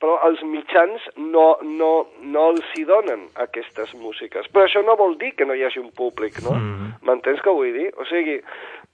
però 0.00 0.16
els 0.24 0.40
mitjans 0.48 1.04
no, 1.20 1.58
no, 1.60 1.90
no 2.24 2.44
els 2.54 2.70
hi 2.76 2.86
donen 2.88 3.26
aquestes 3.44 3.92
músiques. 4.00 4.48
Però 4.48 4.64
això 4.64 4.80
no 4.86 4.96
vol 4.96 5.18
dir 5.20 5.34
que 5.36 5.44
no 5.44 5.56
hi 5.56 5.66
hagi 5.66 5.82
un 5.82 5.90
públic, 5.96 6.40
no? 6.46 6.56
Mm. 6.56 6.94
M'entens 7.04 7.42
què 7.44 7.52
vull 7.52 7.74
dir? 7.76 7.90
O 8.00 8.06
sigui, 8.08 8.38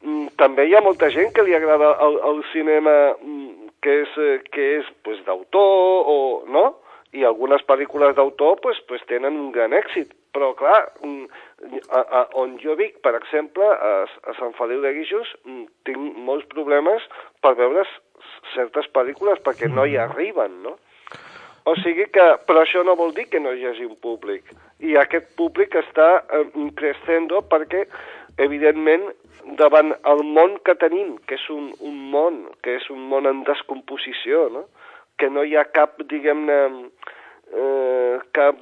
mm, 0.03 0.35
també 0.43 0.67
hi 0.67 0.75
ha 0.75 0.83
molta 0.83 1.13
gent 1.15 1.31
que 1.37 1.47
li 1.47 1.55
agrada 1.55 1.93
el, 2.09 2.19
el 2.31 2.43
cinema 2.51 2.97
mm, 3.15 3.71
que 3.87 4.01
és, 4.03 4.19
eh, 4.19 4.41
que 4.51 4.67
és 4.81 4.91
pues, 5.07 5.23
d'autor, 5.29 6.11
o, 6.11 6.19
no? 6.51 6.67
I 7.17 7.25
algunes 7.25 7.63
pel·lícules 7.69 8.15
d'autor 8.17 8.59
pues, 8.63 8.81
pues, 8.89 9.05
tenen 9.09 9.39
un 9.41 9.53
gran 9.55 9.73
èxit. 9.77 10.13
Però, 10.37 10.51
clar, 10.59 10.83
a, 11.89 12.01
a, 12.01 12.23
on 12.37 12.59
jo 12.61 12.75
vic, 12.77 12.99
per 13.05 13.15
exemple, 13.17 13.65
a, 13.65 13.93
a 14.05 14.35
Sant 14.37 14.53
Feliu 14.59 14.83
de 14.85 14.93
Guíxols, 14.93 15.31
tinc 15.89 16.19
molts 16.27 16.45
problemes 16.53 17.07
per 17.41 17.55
veure 17.57 17.87
certes 18.53 18.91
pel·lícules 18.93 19.41
perquè 19.47 19.71
no 19.73 19.87
hi 19.89 19.97
arriben, 20.01 20.61
no? 20.67 20.77
O 21.67 21.75
sigui 21.81 22.05
que, 22.15 22.25
però 22.47 22.63
això 22.63 22.85
no 22.87 22.95
vol 22.99 23.15
dir 23.17 23.25
que 23.31 23.41
no 23.43 23.51
hi 23.51 23.65
hagi 23.67 23.89
un 23.89 23.97
públic. 23.99 24.53
I 24.87 24.95
aquest 25.01 25.33
públic 25.41 25.75
està 25.81 26.21
eh, 26.21 26.45
creixent 26.79 27.33
perquè, 27.51 27.87
evidentment, 28.39 29.09
davant 29.59 29.95
el 30.13 30.23
món 30.37 30.59
que 30.67 30.77
tenim, 30.79 31.17
que 31.27 31.35
és 31.35 31.49
un, 31.51 31.73
un 31.81 31.97
món, 32.13 32.39
que 32.63 32.77
és 32.79 32.87
un 32.91 33.09
món 33.11 33.27
en 33.27 33.43
descomposició, 33.49 34.47
no? 34.55 34.67
Que 35.19 35.31
no 35.31 35.45
hi 35.45 35.57
ha 35.57 35.65
cap, 35.73 36.01
diguem-ne, 36.11 36.59
eh, 37.53 38.19
cap 38.37 38.61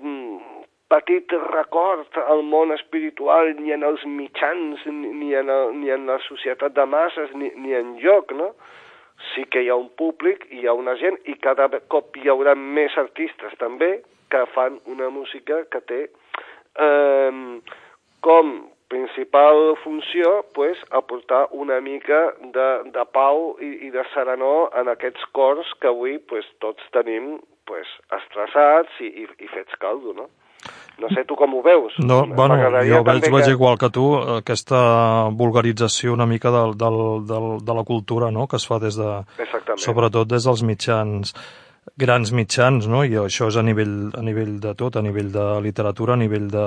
petit 0.93 1.33
record 1.51 2.19
al 2.23 2.45
món 2.47 2.75
espiritual 2.75 3.55
ni 3.59 3.73
en 3.75 3.83
els 3.87 4.05
mitjans, 4.07 4.85
ni 4.87 5.35
en, 5.35 5.51
el, 5.51 5.73
ni 5.81 5.91
en 5.91 6.07
la 6.07 6.21
societat 6.29 6.77
de 6.77 6.87
masses, 6.87 7.33
ni, 7.35 7.51
ni 7.57 7.75
en 7.75 7.97
lloc, 8.03 8.33
no? 8.37 8.53
sí 9.33 9.45
que 9.51 9.63
hi 9.63 9.71
ha 9.71 9.79
un 9.79 9.91
públic, 9.97 10.45
hi 10.51 10.67
ha 10.67 10.75
una 10.75 10.97
gent, 11.01 11.17
i 11.31 11.37
cada 11.43 11.69
cop 11.93 12.17
hi 12.19 12.29
haurà 12.31 12.55
més 12.59 12.97
artistes 13.01 13.55
també 13.61 13.97
que 14.31 14.45
fan 14.55 14.81
una 14.91 15.09
música 15.15 15.63
que 15.71 15.81
té 15.89 16.01
eh, 16.83 17.61
com 18.27 18.55
principal 18.95 19.75
funció 19.83 20.47
pues, 20.55 20.79
aportar 20.91 21.49
una 21.51 21.81
mica 21.81 22.35
de, 22.41 22.69
de 22.95 23.05
pau 23.13 23.57
i, 23.61 23.89
i 23.89 23.91
de 23.91 24.05
serenor 24.15 24.71
en 24.79 24.93
aquests 24.93 25.27
cors 25.35 25.75
que 25.83 25.91
avui 25.91 26.21
pues, 26.31 26.47
tots 26.63 26.87
tenim 26.95 27.37
pues, 27.67 27.91
estressats 28.15 29.03
i, 29.03 29.11
i, 29.25 29.29
i 29.43 29.51
fets 29.51 29.83
caldo, 29.83 30.15
no? 30.15 30.31
No 30.97 31.11
sé 31.11 31.25
tu 31.29 31.35
com 31.37 31.57
ho 31.59 31.61
veus. 31.61 31.97
No, 31.99 32.23
bueno, 32.25 32.55
jo 32.87 33.03
veig, 33.05 33.27
veig 33.27 33.49
que... 33.49 33.51
igual 33.51 33.77
que 33.77 33.91
tu, 33.93 34.05
aquesta 34.39 34.79
vulgarització 35.35 36.15
una 36.15 36.25
mica 36.25 36.53
del, 36.55 36.77
del, 36.79 36.99
del, 37.29 37.49
de 37.67 37.77
la 37.77 37.85
cultura 37.85 38.31
no? 38.31 38.47
que 38.47 38.57
es 38.63 38.67
fa 38.71 38.79
des 38.81 38.97
de... 38.97 39.11
Exactament. 39.43 39.83
Sobretot 39.83 40.31
des 40.31 40.47
dels 40.47 40.63
mitjans 40.63 41.35
grans 41.97 42.33
mitjans, 42.33 42.89
no? 42.91 43.05
i 43.05 43.17
això 43.21 43.49
és 43.53 43.59
a 43.61 43.63
nivell, 43.63 44.11
a 44.17 44.23
nivell 44.25 44.59
de 44.63 44.75
tot, 44.79 44.97
a 44.97 45.03
nivell 45.05 45.31
de 45.35 45.45
literatura, 45.65 46.15
a 46.15 46.21
nivell 46.21 46.49
de, 46.51 46.67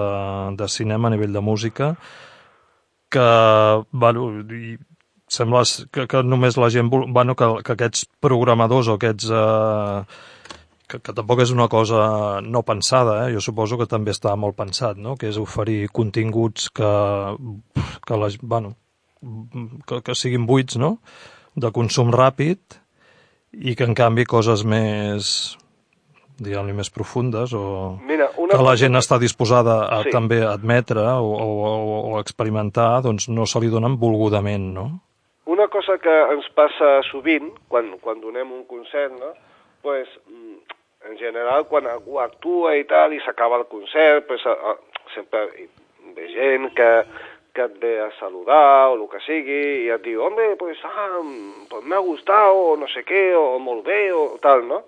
de 0.59 0.69
cinema, 0.71 1.09
a 1.09 1.15
nivell 1.15 1.33
de 1.33 1.43
música, 1.43 1.91
que, 3.09 3.27
bueno, 3.91 4.29
sembla 5.27 5.63
que, 5.91 6.07
que 6.07 6.23
només 6.23 6.57
la 6.57 6.71
gent... 6.71 6.89
Bueno, 6.91 7.35
que, 7.35 7.47
que 7.63 7.75
aquests 7.75 8.07
programadors 8.23 8.87
o 8.87 8.97
aquests... 8.97 9.29
Eh, 9.31 10.35
que, 10.87 11.01
que 11.03 11.11
tampoc 11.11 11.41
és 11.43 11.51
una 11.51 11.67
cosa 11.67 12.39
no 12.43 12.63
pensada, 12.63 13.25
eh? 13.25 13.33
jo 13.35 13.41
suposo 13.43 13.75
que 13.79 13.89
també 13.91 14.13
està 14.15 14.35
molt 14.39 14.55
pensat, 14.55 14.95
no? 14.95 15.17
que 15.19 15.27
és 15.27 15.39
oferir 15.41 15.89
continguts 15.91 16.69
que, 16.71 16.91
que, 18.07 18.19
les, 18.23 18.37
bueno, 18.39 18.77
que, 19.83 19.99
que 19.99 20.15
siguin 20.15 20.47
buits, 20.47 20.79
no? 20.79 20.97
de 21.59 21.73
consum 21.75 22.13
ràpid 22.15 22.79
i 23.59 23.75
que 23.75 23.87
en 23.87 23.95
canvi 23.97 24.25
coses 24.29 24.63
més 24.67 25.57
diguem-ne 26.37 26.75
més 26.77 26.91
profundes 26.93 27.53
o 27.57 27.97
Mira, 28.05 28.29
una 28.37 28.53
que 28.53 28.65
la 28.65 28.75
gent 28.77 28.99
està 28.99 29.17
disposada 29.17 29.79
a 29.89 30.03
sí. 30.05 30.13
també 30.13 30.43
admetre 30.45 31.01
o, 31.01 31.31
o, 31.33 31.49
o, 31.65 31.97
o 32.13 32.19
experimentar, 32.21 33.01
doncs 33.01 33.29
no 33.33 33.47
se 33.49 33.61
li 33.63 33.71
donen 33.73 33.97
volgudament, 33.97 34.69
no? 34.75 34.87
Una 35.49 35.65
cosa 35.73 35.97
que 35.97 36.13
ens 36.35 36.45
passa 36.53 36.99
sovint 37.09 37.49
quan, 37.71 37.95
quan 38.03 38.21
donem 38.21 38.51
un 38.53 38.65
concert, 38.69 39.15
no? 39.17 39.33
pues, 39.87 40.09
en 41.09 41.17
general, 41.17 41.65
quan 41.67 41.87
algú 41.87 42.19
actua 42.19 42.73
i 42.75 42.83
tal, 42.83 43.13
i 43.15 43.21
s'acaba 43.23 43.55
el 43.61 43.67
concert, 43.71 44.25
pues, 44.27 44.43
a, 44.45 44.51
a, 44.51 44.73
sempre 45.13 45.45
ve 46.17 46.27
gent 46.33 46.73
que, 46.75 46.89
que 47.57 47.65
et 47.65 47.79
ve 47.81 47.93
a 48.03 48.11
saludar 48.19 48.91
o 48.91 48.93
el 48.99 49.07
que 49.09 49.19
sigui, 49.25 49.61
i 49.87 49.89
et 49.89 50.03
diu, 50.05 50.21
home, 50.21 50.51
pues, 50.61 50.77
ah, 50.85 51.07
pues 51.71 51.85
m'ha 51.89 52.01
gustat, 52.05 52.53
o 52.53 52.75
no 52.77 52.85
sé 52.93 53.01
què, 53.07 53.31
o 53.33 53.57
molt 53.57 53.81
bé, 53.87 54.11
o 54.13 54.37
tal, 54.43 54.61
no? 54.69 54.83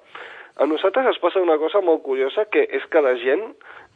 A 0.62 0.68
nosaltres 0.70 1.08
ens 1.10 1.18
passa 1.24 1.42
una 1.42 1.58
cosa 1.58 1.82
molt 1.82 2.04
curiosa, 2.06 2.46
que 2.54 2.68
és 2.70 2.86
que 2.94 3.02
la 3.02 3.16
gent, 3.18 3.46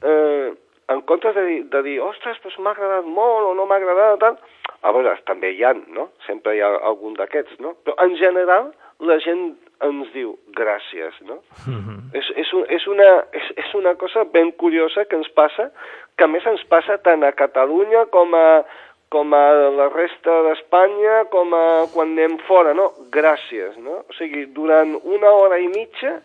eh, 0.02 0.54
en 0.90 1.02
comptes 1.10 1.36
de 1.38 1.64
de 1.70 1.82
dir 1.86 2.00
ostres, 2.02 2.40
pues 2.42 2.58
m'ha 2.58 2.74
agradat 2.74 3.06
molt, 3.06 3.52
o 3.52 3.54
no 3.54 3.68
m'ha 3.70 3.78
agradat, 3.78 4.20
tal, 4.20 4.40
a 4.82 4.92
veure, 4.96 5.14
també 5.30 5.54
hi 5.54 5.64
ha, 5.64 5.74
no? 5.96 6.10
Sempre 6.26 6.56
hi 6.58 6.64
ha 6.66 6.72
algun 6.90 7.14
d'aquests, 7.20 7.60
no? 7.60 7.76
Però 7.86 7.96
en 8.04 8.18
general, 8.18 8.74
la 9.08 9.20
gent 9.24 9.54
ens 9.84 10.12
diu 10.14 10.38
gràcies, 10.56 11.20
no? 11.28 11.42
Mm 11.68 11.82
-hmm. 11.82 12.00
és, 12.20 12.30
és, 12.36 12.54
un, 12.54 12.66
és, 12.70 12.88
una, 12.88 13.10
és, 13.32 13.52
és 13.56 13.74
una 13.74 13.96
cosa 13.96 14.24
ben 14.24 14.52
curiosa 14.52 15.06
que 15.06 15.16
ens 15.16 15.30
passa, 15.30 15.72
que 16.16 16.24
a 16.24 16.28
més 16.28 16.46
ens 16.46 16.64
passa 16.64 16.98
tant 16.98 17.24
a 17.24 17.32
Catalunya 17.32 18.06
com 18.06 18.34
a, 18.34 18.64
com 19.10 19.34
a 19.34 19.46
la 19.80 19.90
resta 19.90 20.42
d'Espanya, 20.44 21.26
com 21.30 21.54
a 21.54 21.86
quan 21.94 22.12
anem 22.12 22.38
fora, 22.48 22.74
no? 22.74 22.92
Gràcies, 23.12 23.78
no? 23.78 24.04
O 24.10 24.14
sigui, 24.14 24.46
durant 24.46 25.00
una 25.04 25.30
hora 25.30 25.58
i 25.60 25.68
mitja 25.68 26.22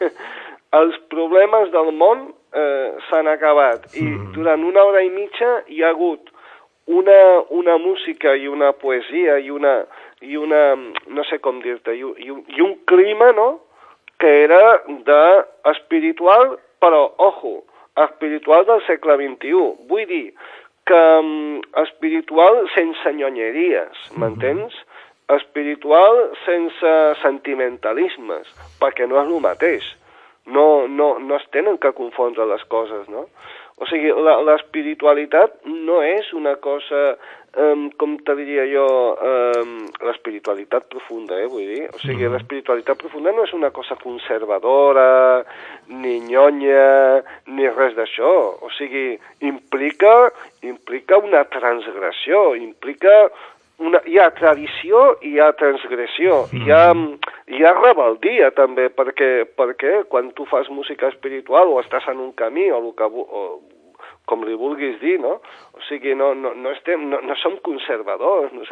els 0.80 0.98
problemes 1.12 1.70
del 1.70 1.92
món 1.92 2.32
eh, 2.54 2.88
s'han 3.08 3.28
acabat 3.28 3.94
i 3.94 4.02
mm. 4.02 4.32
durant 4.36 4.64
una 4.64 4.84
hora 4.84 5.02
i 5.02 5.10
mitja 5.10 5.62
hi 5.68 5.82
ha 5.82 5.90
hagut 5.92 6.30
una, 6.86 7.40
una 7.50 7.76
música 7.78 8.34
i 8.34 8.48
una 8.48 8.72
poesia 8.72 9.38
i 9.38 9.50
una, 9.50 9.82
i 10.22 10.36
una 10.36 10.62
no 11.06 11.24
sé 11.28 11.38
com 11.44 11.60
dir-te, 11.62 11.94
i, 11.94 12.06
i, 12.24 12.30
un, 12.30 12.42
i 12.48 12.64
un 12.64 12.76
clima, 12.86 13.32
no?, 13.36 13.50
que 14.22 14.30
era 14.44 14.82
de 14.86 15.22
espiritual, 15.72 16.56
però, 16.78 17.08
ojo, 17.18 17.64
espiritual 17.96 18.64
del 18.68 18.82
segle 18.86 19.16
XXI. 19.18 19.62
Vull 19.90 20.06
dir 20.06 20.26
que 20.86 21.00
um, 21.18 21.60
espiritual 21.82 22.62
sense 22.74 23.14
nyonyeries, 23.18 24.10
m'entens? 24.16 24.74
Mm 24.74 24.78
-hmm. 24.78 25.36
Espiritual 25.38 26.30
sense 26.44 26.92
sentimentalismes, 27.22 28.46
perquè 28.80 29.06
no 29.08 29.20
és 29.22 29.28
el 29.28 29.40
mateix. 29.40 29.84
No, 30.46 30.86
no, 30.88 31.18
no 31.18 31.36
es 31.36 31.46
tenen 31.50 31.78
que 31.78 31.92
confondre 31.92 32.46
les 32.46 32.64
coses, 32.64 33.08
no? 33.08 33.26
O 33.80 33.88
sigui, 33.88 34.12
l'espiritualitat 34.46 35.62
no 35.64 36.02
és 36.04 36.32
una 36.36 36.56
cosa 36.62 37.14
um, 37.56 37.88
com 37.98 38.16
te 38.24 38.34
diria 38.38 38.64
jo, 38.70 38.86
um, 39.16 39.72
l'espiritualitat 40.06 40.88
profunda, 40.92 41.38
eh, 41.40 41.48
vull 41.50 41.66
dir. 41.68 41.86
O 41.90 42.00
sigui, 42.00 42.26
mm. 42.26 42.34
l'espiritualitat 42.36 43.00
profunda 43.00 43.34
no 43.34 43.46
és 43.46 43.54
una 43.56 43.72
cosa 43.74 43.96
conservadora, 44.00 45.42
ni 45.88 46.18
nyonya, 46.28 47.22
ni 47.52 47.68
res 47.72 47.96
d'això. 47.98 48.34
O 48.62 48.72
sigui, 48.78 49.16
implica, 49.48 50.30
implica 50.68 51.20
una 51.20 51.44
transgressió, 51.52 52.52
implica 52.58 53.26
una, 53.82 54.00
hi 54.06 54.18
ha 54.20 54.30
tradició 54.38 55.02
i 55.20 55.34
hi 55.34 55.42
ha 55.42 55.50
transgressió, 55.58 56.44
mm. 56.52 56.64
hi, 56.64 56.72
ha, 56.72 57.34
hi 57.56 57.64
ha 57.66 57.74
rebeldia 57.78 58.52
també, 58.56 58.88
perquè, 58.94 59.32
perquè 59.58 60.02
quan 60.12 60.30
tu 60.38 60.46
fas 60.50 60.70
música 60.70 61.10
espiritual 61.12 61.72
o 61.72 61.80
estàs 61.82 62.08
en 62.12 62.22
un 62.22 62.32
camí 62.38 62.70
o, 62.70 62.80
el 62.82 62.92
que, 62.98 63.08
o 63.08 63.44
com 64.30 64.44
li 64.46 64.54
vulguis 64.54 64.98
dir, 65.00 65.16
no? 65.20 65.34
O 65.74 65.82
sigui, 65.88 66.14
no, 66.14 66.30
no, 66.38 66.52
no, 66.54 66.70
estem, 66.76 67.02
no, 67.10 67.18
no 67.26 67.34
som 67.40 67.56
conservadors, 67.66 68.52
no, 68.54 68.62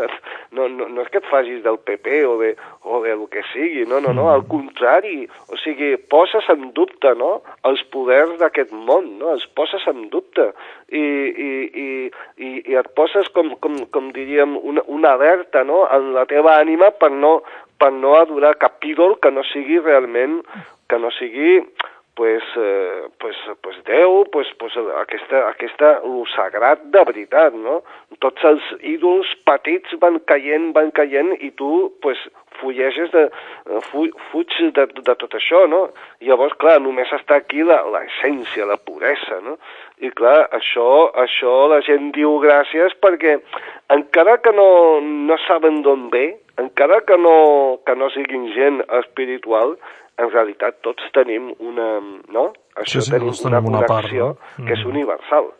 no, 0.56 0.68
no, 0.70 0.88
no 0.94 1.02
és 1.02 1.10
que 1.10 1.18
et 1.20 1.28
facis 1.30 1.62
del 1.64 1.80
PP 1.82 2.20
o 2.28 2.36
de, 2.40 2.52
o 2.86 3.00
de 3.04 3.16
lo 3.18 3.26
que 3.32 3.42
sigui, 3.50 3.82
no, 3.90 3.98
no, 4.04 4.14
no, 4.16 4.28
al 4.30 4.46
contrari, 4.50 5.26
o 5.50 5.58
sigui, 5.60 5.96
poses 6.12 6.46
en 6.54 6.70
dubte, 6.76 7.14
no?, 7.18 7.32
els 7.66 7.82
poders 7.94 8.36
d'aquest 8.40 8.72
món, 8.72 9.16
no?, 9.18 9.34
els 9.34 9.46
poses 9.58 9.84
en 9.90 10.06
dubte 10.14 10.52
i, 10.88 11.02
i, 11.02 11.50
i, 11.84 11.88
i, 12.38 12.52
i 12.70 12.78
et 12.78 12.92
poses, 12.98 13.28
com, 13.34 13.56
com, 13.64 13.80
com 13.90 14.12
diríem, 14.16 14.54
una, 14.56 14.86
una 14.86 15.16
alerta, 15.18 15.66
no?, 15.66 15.82
en 15.90 16.12
la 16.14 16.28
teva 16.30 16.60
ànima 16.62 16.94
per 17.02 17.10
no, 17.10 17.40
per 17.80 17.90
no 17.96 18.14
adorar 18.20 18.58
cap 18.60 18.84
ídol 18.86 19.18
que 19.18 19.32
no 19.34 19.42
sigui 19.50 19.80
realment, 19.82 20.44
que 20.90 20.98
no 20.98 21.10
sigui 21.18 21.58
pues, 22.20 22.42
eh, 22.56 23.08
pues, 23.18 23.36
pues 24.40 24.72
pues, 24.74 24.86
aquesta, 25.00 25.48
aquesta, 25.48 26.00
lo 26.04 26.24
sagrat 26.34 26.82
de 26.92 27.02
veritat, 27.04 27.54
no? 27.54 27.80
Tots 28.22 28.44
els 28.44 28.66
ídols 28.86 29.28
petits 29.48 29.96
van 30.00 30.20
caient, 30.30 30.70
van 30.76 30.90
caient, 30.96 31.32
i 31.40 31.50
tu, 31.58 31.90
pues, 32.04 32.20
fulleges 32.60 33.10
de, 33.12 33.26
fu, 33.90 34.06
fuig 34.30 34.56
de, 34.76 34.86
de 34.92 35.14
tot 35.22 35.36
això, 35.36 35.64
no? 35.68 35.82
Llavors, 36.24 36.56
clar, 36.60 36.78
només 36.80 37.12
està 37.16 37.40
aquí 37.40 37.64
l'essència, 37.66 38.66
la, 38.66 38.76
la 38.76 38.82
puresa, 38.84 39.40
no? 39.44 39.56
I 40.00 40.12
clar, 40.16 40.48
això, 40.56 41.10
això 41.24 41.54
la 41.72 41.80
gent 41.86 42.12
diu 42.16 42.38
gràcies 42.44 42.96
perquè 43.04 43.38
encara 43.92 44.38
que 44.44 44.52
no, 44.56 45.00
no 45.00 45.36
saben 45.46 45.82
d'on 45.84 46.08
ve, 46.12 46.26
encara 46.60 47.00
que 47.08 47.16
no, 47.20 47.80
que 47.86 47.96
no 47.96 48.10
siguin 48.14 48.50
gent 48.56 48.84
espiritual, 49.02 49.76
en 50.20 50.30
realitat 50.32 50.80
tots 50.84 51.08
tenim 51.16 51.50
una, 51.58 51.88
no? 52.34 52.50
Això 52.76 53.00
sí, 53.00 53.08
sí, 53.08 53.14
tenim 53.16 53.32
una 53.32 53.60
una 53.64 53.82
connexió 53.86 54.32
part, 54.34 54.58
no? 54.58 54.66
que 54.68 54.76
és 54.76 54.86
universal. 54.88 55.50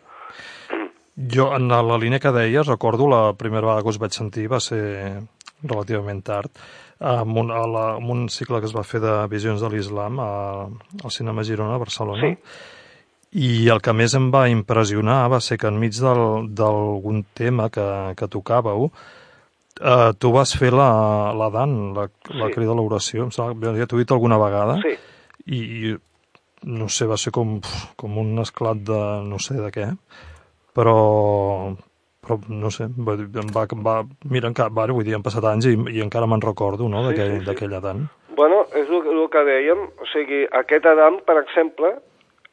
Jo, 1.34 1.50
en 1.56 1.68
la 1.68 1.98
línia 2.00 2.20
que 2.20 2.32
deies, 2.32 2.68
recordo 2.68 3.08
la 3.10 3.34
primera 3.36 3.66
vegada 3.66 3.82
que 3.82 3.92
us 3.92 4.00
vaig 4.00 4.16
sentir 4.16 4.46
va 4.48 4.60
ser 4.64 5.20
relativament 5.62 6.22
tard, 6.24 6.52
amb 7.00 7.40
un, 7.42 7.50
a 7.52 7.64
la, 7.68 7.84
amb 7.98 8.12
un 8.12 8.28
cicle 8.32 8.60
que 8.60 8.68
es 8.68 8.76
va 8.76 8.84
fer 8.84 9.00
de 9.04 9.14
visions 9.32 9.60
de 9.60 9.68
l'islam 9.72 10.20
al 10.20 11.12
Cinema 11.12 11.44
Girona, 11.44 11.76
a 11.76 11.82
Barcelona. 11.82 12.30
Sí. 12.30 12.36
I 13.40 13.68
el 13.70 13.80
que 13.84 13.92
més 13.94 14.14
em 14.18 14.30
va 14.32 14.48
impressionar 14.50 15.22
va 15.30 15.38
ser 15.44 15.58
que 15.60 15.68
enmig 15.70 16.00
d'algun 16.00 17.22
tema 17.36 17.68
que, 17.70 17.86
que 18.18 18.28
tocàveu, 18.32 18.88
Uh, 19.78 20.10
tu 20.18 20.32
vas 20.34 20.50
fer 20.58 20.72
la, 20.74 20.90
la 21.32 21.48
Dan, 21.54 21.94
la, 21.96 22.08
sí. 22.26 22.36
la 22.36 22.50
crida 22.52 22.74
a 22.74 22.76
l'oració, 22.76 23.24
em 23.24 23.30
sembla 23.32 23.72
que 23.78 23.86
t'ho 23.88 24.00
dit 24.00 24.10
alguna 24.12 24.36
vegada. 24.40 24.76
Sí. 24.82 24.96
I, 25.46 25.60
I, 25.60 25.92
no 26.68 26.90
sé, 26.92 27.06
va 27.08 27.16
ser 27.16 27.32
com, 27.32 27.58
com 27.96 28.18
un 28.20 28.34
esclat 28.42 28.82
de 28.84 28.98
no 29.24 29.38
sé 29.40 29.56
de 29.56 29.70
què, 29.72 29.86
però, 30.76 30.96
però 32.20 32.38
no 32.50 32.72
sé, 32.74 32.90
va, 32.92 33.16
em 33.16 33.54
va, 33.54 33.64
em 33.64 33.86
va, 33.86 33.96
mira, 34.28 34.50
encara, 34.50 34.74
va, 34.74 34.88
vull 34.92 35.06
dir, 35.06 35.16
han 35.16 35.24
passat 35.24 35.46
anys 35.48 35.70
i, 35.70 35.76
i 35.94 36.04
encara 36.04 36.28
me'n 36.28 36.44
recordo, 36.44 36.90
no?, 36.90 37.06
d'aquell 37.06 37.38
sí, 37.38 37.46
sí, 37.46 37.56
sí. 37.62 37.72
Adam. 37.80 38.04
Bueno, 38.36 38.62
és 38.76 38.88
el, 38.88 39.08
el 39.14 39.24
que 39.32 39.46
dèiem, 39.48 39.86
o 40.00 40.10
sigui, 40.12 40.44
aquest 40.60 40.86
Adam, 40.92 41.22
per 41.24 41.38
exemple, 41.40 41.94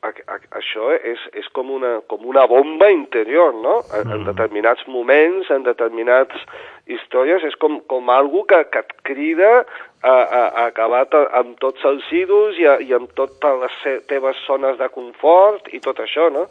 a, 0.07 0.13
a, 0.33 0.37
això 0.59 0.89
és, 0.95 1.21
és 1.37 1.47
com, 1.55 1.69
una, 1.75 1.97
com 2.11 2.23
una 2.29 2.45
bomba 2.49 2.89
interior, 2.93 3.53
no? 3.55 3.79
En, 3.91 4.07
en 4.07 4.21
mm. 4.21 4.29
determinats 4.31 4.87
moments, 4.91 5.51
en 5.53 5.65
determinats 5.67 6.47
històries, 6.87 7.43
és 7.47 7.57
com, 7.61 7.79
com 7.91 8.09
algo 8.13 8.45
que, 8.49 8.61
que 8.71 8.83
et 8.85 8.95
crida 9.09 9.51
a, 9.59 10.11
a, 10.11 10.41
a 10.47 10.65
acabar 10.67 11.05
amb 11.39 11.57
tots 11.63 11.83
els 11.89 12.05
ídols 12.15 12.59
i, 12.61 12.67
a, 12.69 12.77
i 12.83 12.93
amb 12.95 13.11
totes 13.19 13.63
les 13.63 14.03
teves 14.11 14.39
zones 14.47 14.79
de 14.79 14.89
confort 14.93 15.67
i 15.73 15.83
tot 15.83 15.99
això, 16.03 16.29
no? 16.33 16.47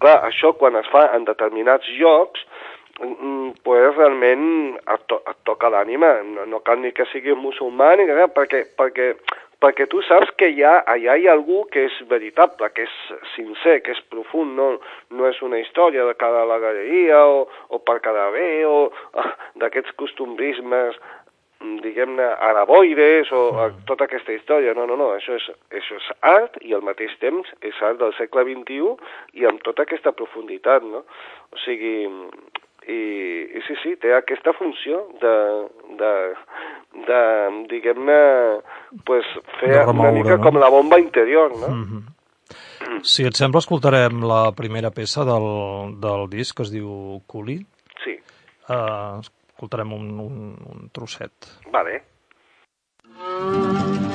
Clar, 0.00 0.18
això 0.30 0.54
quan 0.56 0.78
es 0.80 0.88
fa 0.92 1.10
en 1.16 1.26
determinats 1.28 1.88
llocs, 1.98 2.44
pues 3.64 3.96
realment 3.96 4.76
et, 4.80 5.04
to 5.08 5.20
et 5.24 5.38
toca 5.48 5.70
l'ànima, 5.72 6.18
no, 6.34 6.46
no 6.46 6.60
cal 6.64 6.80
ni 6.82 6.92
que 6.92 7.08
sigui 7.12 7.36
musulmà 7.36 7.94
ni 7.96 8.08
que 8.08 8.26
perquè, 8.36 8.64
perquè 8.76 9.14
perquè 9.60 9.86
tu 9.92 10.00
saps 10.08 10.32
que 10.40 10.48
hi 10.48 10.62
ha, 10.64 10.80
allà 10.88 11.16
hi 11.20 11.26
ha 11.28 11.34
algú 11.36 11.66
que 11.72 11.84
és 11.88 11.96
veritable, 12.08 12.70
que 12.72 12.86
és 12.86 12.94
sincer, 13.34 13.80
que 13.84 13.92
és 13.92 14.00
profund, 14.12 14.54
no, 14.56 14.70
no 15.12 15.28
és 15.28 15.40
una 15.44 15.60
història 15.60 16.06
de 16.08 16.16
cada 16.20 16.46
la 16.48 16.58
galeria 16.62 17.20
o, 17.28 17.42
o 17.68 17.80
per 17.84 17.98
cada 18.04 18.30
bé 18.32 18.64
o 18.64 18.88
ah, 19.20 19.34
d'aquests 19.60 19.92
costumbrismes 20.00 20.96
diguem-ne, 21.84 22.24
araboides 22.40 23.28
o 23.36 23.42
mm. 23.52 23.82
tota 23.88 24.06
aquesta 24.08 24.32
història. 24.32 24.72
No, 24.76 24.86
no, 24.88 24.96
no, 24.96 25.10
això 25.18 25.36
és, 25.36 25.50
això 25.76 25.98
és 26.00 26.08
art 26.24 26.56
i 26.64 26.72
al 26.76 26.84
mateix 26.86 27.12
temps 27.20 27.52
és 27.60 27.82
art 27.84 28.00
del 28.00 28.14
segle 28.16 28.46
XXI 28.48 28.94
i 29.36 29.48
amb 29.48 29.60
tota 29.66 29.84
aquesta 29.84 30.14
profunditat, 30.16 30.86
no? 30.88 31.04
O 31.52 31.60
sigui, 31.66 32.08
i, 32.88 33.00
i 33.58 33.62
sí, 33.66 33.76
sí, 33.82 33.96
té 34.00 34.14
aquesta 34.16 34.54
funció 34.56 35.02
de, 35.20 35.34
de, 36.00 36.12
de 37.08 37.20
diguem-ne, 37.72 38.20
pues, 39.08 39.28
fer 39.58 39.74
de 39.74 39.82
remoure, 39.84 40.08
una 40.08 40.12
mica 40.16 40.36
no? 40.38 40.44
com 40.46 40.60
la 40.62 40.70
bomba 40.72 41.00
interior, 41.00 41.52
no? 41.56 41.68
Mm 41.68 41.84
-hmm. 41.84 42.08
Si 43.02 43.24
et 43.24 43.36
sembla, 43.36 43.60
escoltarem 43.60 44.22
la 44.26 44.52
primera 44.52 44.90
peça 44.90 45.24
del, 45.24 46.00
del 46.00 46.28
disc, 46.30 46.56
que 46.56 46.62
es 46.62 46.70
diu 46.70 47.22
Culi. 47.26 47.58
Sí. 48.04 48.18
Uh, 48.68 49.20
escoltarem 49.20 49.92
un, 49.92 50.06
un, 50.20 50.56
un 50.74 50.88
trosset. 50.92 51.32
Vale. 51.70 52.02
De 53.20 54.09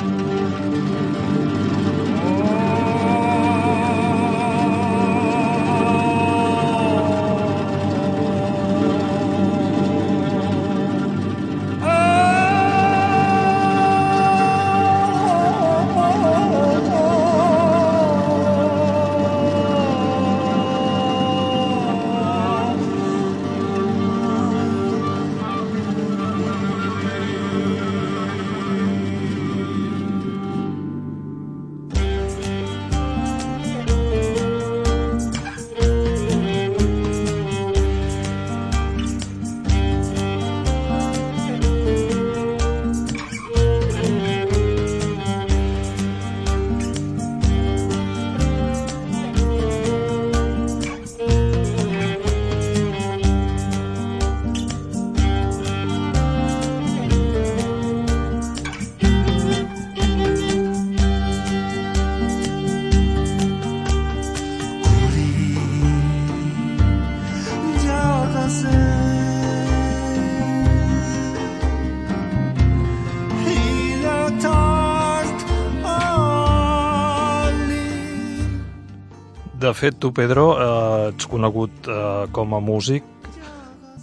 fet, 79.75 79.99
tu, 80.01 80.11
Pedro, 80.15 80.45
eh, 80.55 81.09
ets 81.11 81.27
conegut 81.31 81.89
eh, 81.89 82.25
com 82.35 82.55
a 82.55 82.61
músic, 82.63 83.03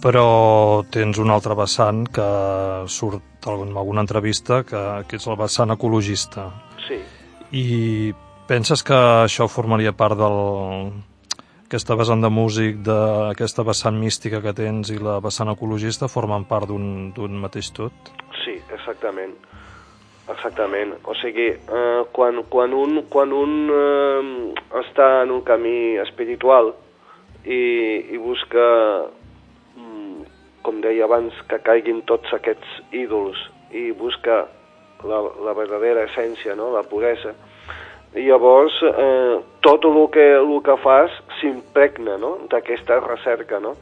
però 0.03 0.83
tens 0.91 1.19
un 1.19 1.31
altre 1.31 1.55
vessant 1.55 2.03
que 2.11 2.27
surt 2.91 3.47
en 3.47 3.71
alguna 3.75 4.03
entrevista, 4.03 4.61
que, 4.67 4.83
que 5.07 5.19
és 5.19 5.25
el 5.27 5.39
vessant 5.39 5.71
ecologista. 5.75 6.49
Sí. 6.87 6.99
I 7.53 7.65
penses 8.47 8.83
que 8.83 8.99
això 9.23 9.47
formaria 9.51 9.93
part 9.95 10.19
del, 10.19 10.39
aquesta 11.73 11.95
vessant 11.97 12.21
de 12.21 12.29
músic, 12.29 12.83
d'aquesta 12.85 13.63
vessant 13.65 13.95
mística 13.97 14.43
que 14.43 14.51
tens 14.53 14.91
i 14.93 14.99
la 15.01 15.15
vessant 15.23 15.49
ecologista 15.49 16.09
formen 16.11 16.45
part 16.45 16.69
d'un 16.69 17.39
mateix 17.41 17.71
tot? 17.73 18.11
Sí, 18.43 18.59
exactament. 18.75 19.33
Exactament. 20.29 20.93
O 21.03 21.15
sigui, 21.19 21.49
eh, 21.51 22.03
quan, 22.15 22.43
quan 22.49 22.73
un, 22.73 23.01
quan 23.11 23.33
un 23.35 23.55
eh, 23.75 24.53
està 24.79 25.23
en 25.23 25.33
un 25.35 25.43
camí 25.43 25.97
espiritual 25.99 26.71
i, 27.43 27.59
i 28.15 28.19
busca, 28.21 28.67
mm, 29.75 30.23
com 30.63 30.79
deia 30.83 31.09
abans, 31.09 31.35
que 31.49 31.59
caiguin 31.65 32.01
tots 32.07 32.31
aquests 32.33 32.79
ídols 32.95 33.39
i 33.75 33.89
busca 33.91 34.45
la, 35.03 35.19
la 35.43 35.55
verdadera 35.57 36.05
essència, 36.07 36.55
no? 36.55 36.71
la 36.71 36.85
puresa, 36.87 37.35
i 38.15 38.23
llavors 38.29 38.75
eh, 38.87 39.41
tot 39.65 39.83
el 39.89 39.99
que, 40.13 40.25
el 40.39 40.55
que 40.63 40.77
fas 40.83 41.11
s'impregna 41.41 42.15
no? 42.21 42.37
d'aquesta 42.51 43.01
recerca, 43.03 43.59
no? 43.59 43.75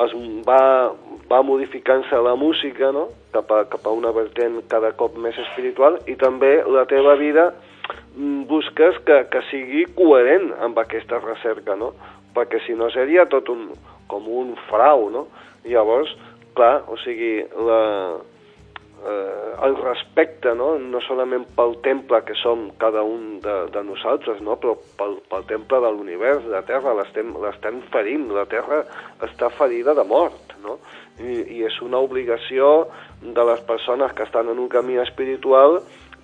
Es 0.00 0.14
va, 0.46 0.60
va 1.28 1.42
modificant-se 1.44 2.16
la 2.24 2.32
música 2.40 2.88
no? 2.96 3.10
cap, 3.34 3.50
a, 3.52 3.64
cap 3.68 3.84
a 3.84 3.92
una 3.92 4.12
vertent 4.16 4.62
cada 4.72 4.94
cop 4.96 5.18
més 5.20 5.36
espiritual 5.44 5.98
i 6.08 6.16
també 6.16 6.54
la 6.64 6.86
teva 6.88 7.12
vida 7.20 7.50
mm, 8.16 8.46
busques 8.48 8.96
que, 9.04 9.18
que 9.28 9.44
sigui 9.50 9.84
coherent 9.98 10.48
amb 10.64 10.80
aquesta 10.80 11.20
recerca, 11.20 11.76
no? 11.76 11.92
perquè 12.32 12.62
si 12.64 12.72
no 12.72 12.88
seria 12.94 13.26
tot 13.28 13.50
un, 13.52 13.68
com 14.08 14.28
un 14.32 14.54
frau, 14.70 15.10
no? 15.12 15.26
Llavors, 15.68 16.10
clar, 16.56 16.82
o 16.88 16.96
sigui, 17.04 17.34
la, 17.68 17.82
eh, 19.06 19.54
el 19.66 19.76
respecte, 19.76 20.54
no? 20.54 20.74
no 20.78 21.00
solament 21.06 21.44
pel 21.56 21.76
temple 21.84 22.22
que 22.26 22.36
som 22.40 22.68
cada 22.80 23.02
un 23.06 23.40
de, 23.44 23.56
de 23.74 23.82
nosaltres, 23.86 24.40
no? 24.44 24.56
però 24.62 24.76
pel, 24.98 25.18
pel 25.30 25.46
temple 25.50 25.82
de 25.84 25.92
l'univers, 25.94 26.46
la 26.50 26.62
Terra, 26.66 26.94
l'estem 26.98 27.82
ferint, 27.94 28.28
la 28.34 28.46
Terra 28.50 28.82
està 29.26 29.50
ferida 29.54 29.94
de 29.98 30.06
mort, 30.06 30.56
no? 30.62 30.78
I, 31.20 31.42
i 31.58 31.64
és 31.66 31.74
una 31.84 32.00
obligació 32.00 32.88
de 33.22 33.44
les 33.44 33.60
persones 33.68 34.14
que 34.16 34.24
estan 34.24 34.48
en 34.48 34.58
un 34.58 34.70
camí 34.72 34.96
espiritual 35.02 35.82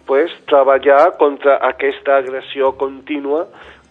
pues, 0.09 0.33
treballar 0.49 1.19
contra 1.21 1.59
aquesta 1.69 2.17
agressió 2.17 2.73
contínua 2.81 3.45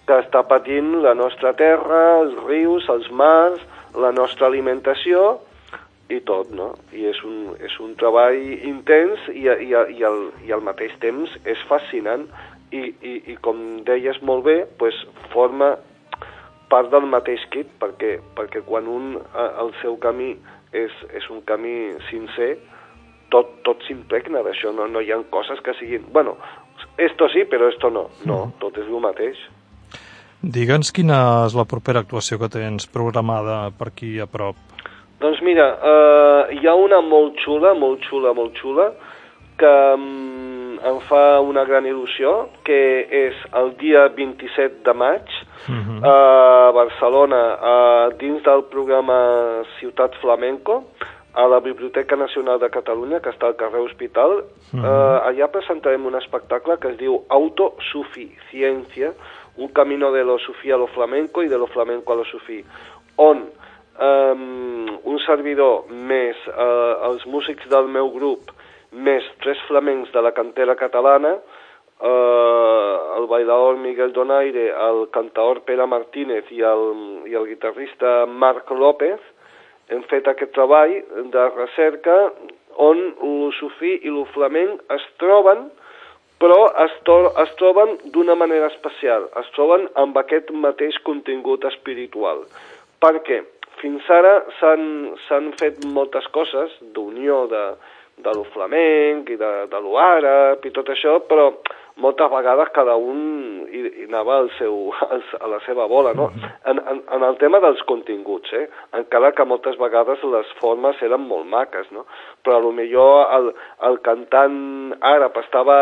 que 0.08 0.18
està 0.24 0.42
patint 0.48 0.96
la 1.04 1.14
nostra 1.14 1.52
terra, 1.60 2.22
els 2.24 2.34
rius, 2.48 2.88
els 2.90 3.10
mars, 3.12 3.62
la 4.00 4.14
nostra 4.16 4.48
alimentació, 4.48 5.38
i 6.10 6.20
tot, 6.28 6.52
no? 6.56 6.72
I 6.96 7.08
és 7.10 7.20
un, 7.28 7.56
és 7.64 7.74
un 7.84 7.96
treball 8.00 8.38
intens 8.70 9.26
i, 9.34 9.48
i, 9.48 9.72
i, 9.74 10.04
al, 10.08 10.22
i 10.48 10.54
al 10.56 10.64
mateix 10.64 10.94
temps 11.04 11.34
és 11.44 11.64
fascinant 11.68 12.28
i, 12.72 12.84
i, 13.02 13.14
i 13.34 13.36
com 13.44 13.84
deies 13.88 14.20
molt 14.24 14.46
bé, 14.48 14.58
pues, 14.80 14.96
forma 15.34 15.76
part 16.72 16.92
del 16.92 17.08
mateix 17.08 17.44
kit 17.54 17.70
perquè, 17.80 18.18
perquè 18.36 18.64
quan 18.68 18.88
un 18.92 19.14
el 19.40 19.72
seu 19.82 19.96
camí 20.04 20.34
és, 20.76 20.96
és 21.16 21.28
un 21.32 21.44
camí 21.48 21.76
sincer, 22.10 22.58
tot, 23.32 23.60
tot 23.68 23.84
s'impregna 23.88 24.44
d'això, 24.44 24.74
no, 24.76 24.88
no 24.92 25.04
hi 25.04 25.12
ha 25.12 25.20
coses 25.32 25.62
que 25.64 25.76
siguin... 25.80 26.08
Bueno, 26.14 26.38
esto 26.98 27.28
sí, 27.30 27.46
però 27.50 27.70
esto 27.72 27.90
no. 27.90 28.08
No, 28.26 28.46
mm. 28.46 28.60
tot 28.64 28.80
és 28.80 28.88
el 28.88 29.04
mateix. 29.04 29.40
Digue'ns 30.44 30.94
quina 30.94 31.18
és 31.48 31.56
la 31.58 31.66
propera 31.66 32.04
actuació 32.06 32.38
que 32.40 32.52
tens 32.54 32.88
programada 32.94 33.72
per 33.78 33.90
aquí 33.92 34.18
a 34.22 34.28
prop. 34.30 34.60
Doncs 35.20 35.42
mira, 35.42 35.68
eh, 35.82 36.58
hi 36.60 36.68
ha 36.68 36.76
una 36.78 37.02
molt 37.02 37.40
xula, 37.42 37.74
molt 37.74 38.04
xula, 38.06 38.34
molt 38.38 38.58
xula, 38.62 38.92
que 39.58 39.74
um, 39.98 40.78
em 40.86 41.00
fa 41.10 41.40
una 41.42 41.64
gran 41.66 41.88
il·lusió, 41.90 42.34
que 42.68 42.78
és 43.26 43.40
el 43.58 43.72
dia 43.82 44.06
27 44.14 44.84
de 44.86 44.94
maig, 44.94 45.26
uh 45.68 45.72
mhm. 45.74 45.98
-huh. 45.98 46.06
a 46.06 46.72
Barcelona, 46.72 47.42
uh, 47.58 48.18
dins 48.18 48.44
del 48.44 48.64
programa 48.70 49.64
Ciutat 49.80 50.14
Flamenco, 50.22 50.84
a 51.34 51.48
la 51.48 51.60
Biblioteca 51.60 52.16
Nacional 52.16 52.60
de 52.60 52.70
Catalunya, 52.70 53.20
que 53.20 53.30
està 53.30 53.48
al 53.48 53.56
carrer 53.56 53.82
Hospital. 53.82 54.32
Uh 54.74 54.80
-huh. 54.80 54.86
uh, 54.86 55.28
allà 55.30 55.48
presentarem 55.48 56.06
un 56.06 56.16
espectacle 56.16 56.78
que 56.78 56.90
es 56.90 56.98
diu 56.98 57.24
Autosuficiencia, 57.30 59.14
un 59.58 59.70
camino 59.70 60.12
de 60.12 60.24
lo 60.24 60.38
sufí 60.38 60.72
a 60.72 60.78
lo 60.78 60.88
flamenco 60.88 61.42
i 61.42 61.48
de 61.48 61.58
lo 61.58 61.68
flamenco 61.68 62.14
a 62.14 62.16
lo 62.16 62.26
sufí, 62.26 62.64
on 63.16 63.50
um, 64.00 64.88
un 65.04 65.20
servidor 65.26 65.88
més 65.92 66.40
uh, 66.52 67.10
els 67.10 67.26
músics 67.26 67.68
del 67.72 67.90
meu 67.92 68.12
grup 68.14 68.52
més 68.92 69.26
tres 69.44 69.60
flamencs 69.68 70.12
de 70.14 70.24
la 70.24 70.34
cantera 70.36 70.78
catalana 70.80 71.38
uh, 71.38 73.18
el 73.18 73.28
bailador 73.30 73.80
Miguel 73.82 74.14
Donaire, 74.14 74.70
el 74.90 75.08
cantaor 75.14 75.64
Pere 75.68 75.88
Martínez 75.90 76.52
i 76.52 76.62
el, 76.62 76.86
i 77.30 77.36
el 77.36 77.50
guitarrista 77.50 78.26
Marc 78.28 78.72
López 78.72 79.20
hem 79.90 80.04
fet 80.12 80.28
aquest 80.28 80.54
treball 80.56 80.94
de 81.34 81.50
recerca 81.56 82.18
on 82.78 83.04
el 83.26 83.52
sufí 83.58 83.98
i 84.04 84.14
el 84.14 84.26
flamenc 84.36 84.84
es 84.94 85.06
troben 85.22 85.68
però 86.42 86.58
es, 86.86 86.94
to 87.06 87.18
es 87.42 87.54
troben 87.58 87.96
d'una 88.14 88.36
manera 88.38 88.70
especial, 88.70 89.26
es 89.42 89.48
troben 89.56 89.88
amb 89.98 90.18
aquest 90.22 90.52
mateix 90.54 91.00
contingut 91.08 91.66
espiritual. 91.66 92.44
Per 93.02 93.16
què? 93.26 93.40
Fins 93.82 94.10
ara 94.10 94.40
s'han 94.60 95.52
fet 95.60 95.84
moltes 95.86 96.28
coses 96.36 96.74
d'unió 96.96 97.46
de, 97.52 97.64
de 98.18 98.34
lo 98.34 98.46
flamenc 98.54 99.30
i 99.30 99.38
de, 99.38 99.52
de 99.72 99.82
lo 99.84 99.98
àrab 100.02 100.64
i 100.66 100.72
tot 100.74 100.90
això, 100.90 101.20
però 101.30 101.52
moltes 102.02 102.30
vegades 102.32 102.72
cada 102.74 102.96
un 102.98 103.20
hi, 103.70 103.82
hi 104.02 104.06
anava 104.08 104.40
al 104.42 104.50
seu, 104.58 104.90
a 105.44 105.50
la 105.50 105.60
seva 105.66 105.88
bola, 105.90 106.14
no? 106.18 106.30
En, 106.66 106.82
en, 106.82 107.04
en 107.14 107.26
el 107.30 107.38
tema 107.42 107.62
dels 107.64 107.82
continguts, 107.90 108.54
eh? 108.58 108.66
encara 108.98 109.34
que 109.38 109.46
moltes 109.46 109.78
vegades 109.82 110.26
les 110.34 110.54
formes 110.62 111.02
eren 111.06 111.26
molt 111.30 111.50
maques, 111.50 111.90
no? 111.94 112.08
Però 112.46 112.74
millor 112.74 113.30
el, 113.38 113.52
el 113.90 114.02
cantant 114.06 114.58
àrab 115.02 115.38
estava 115.44 115.80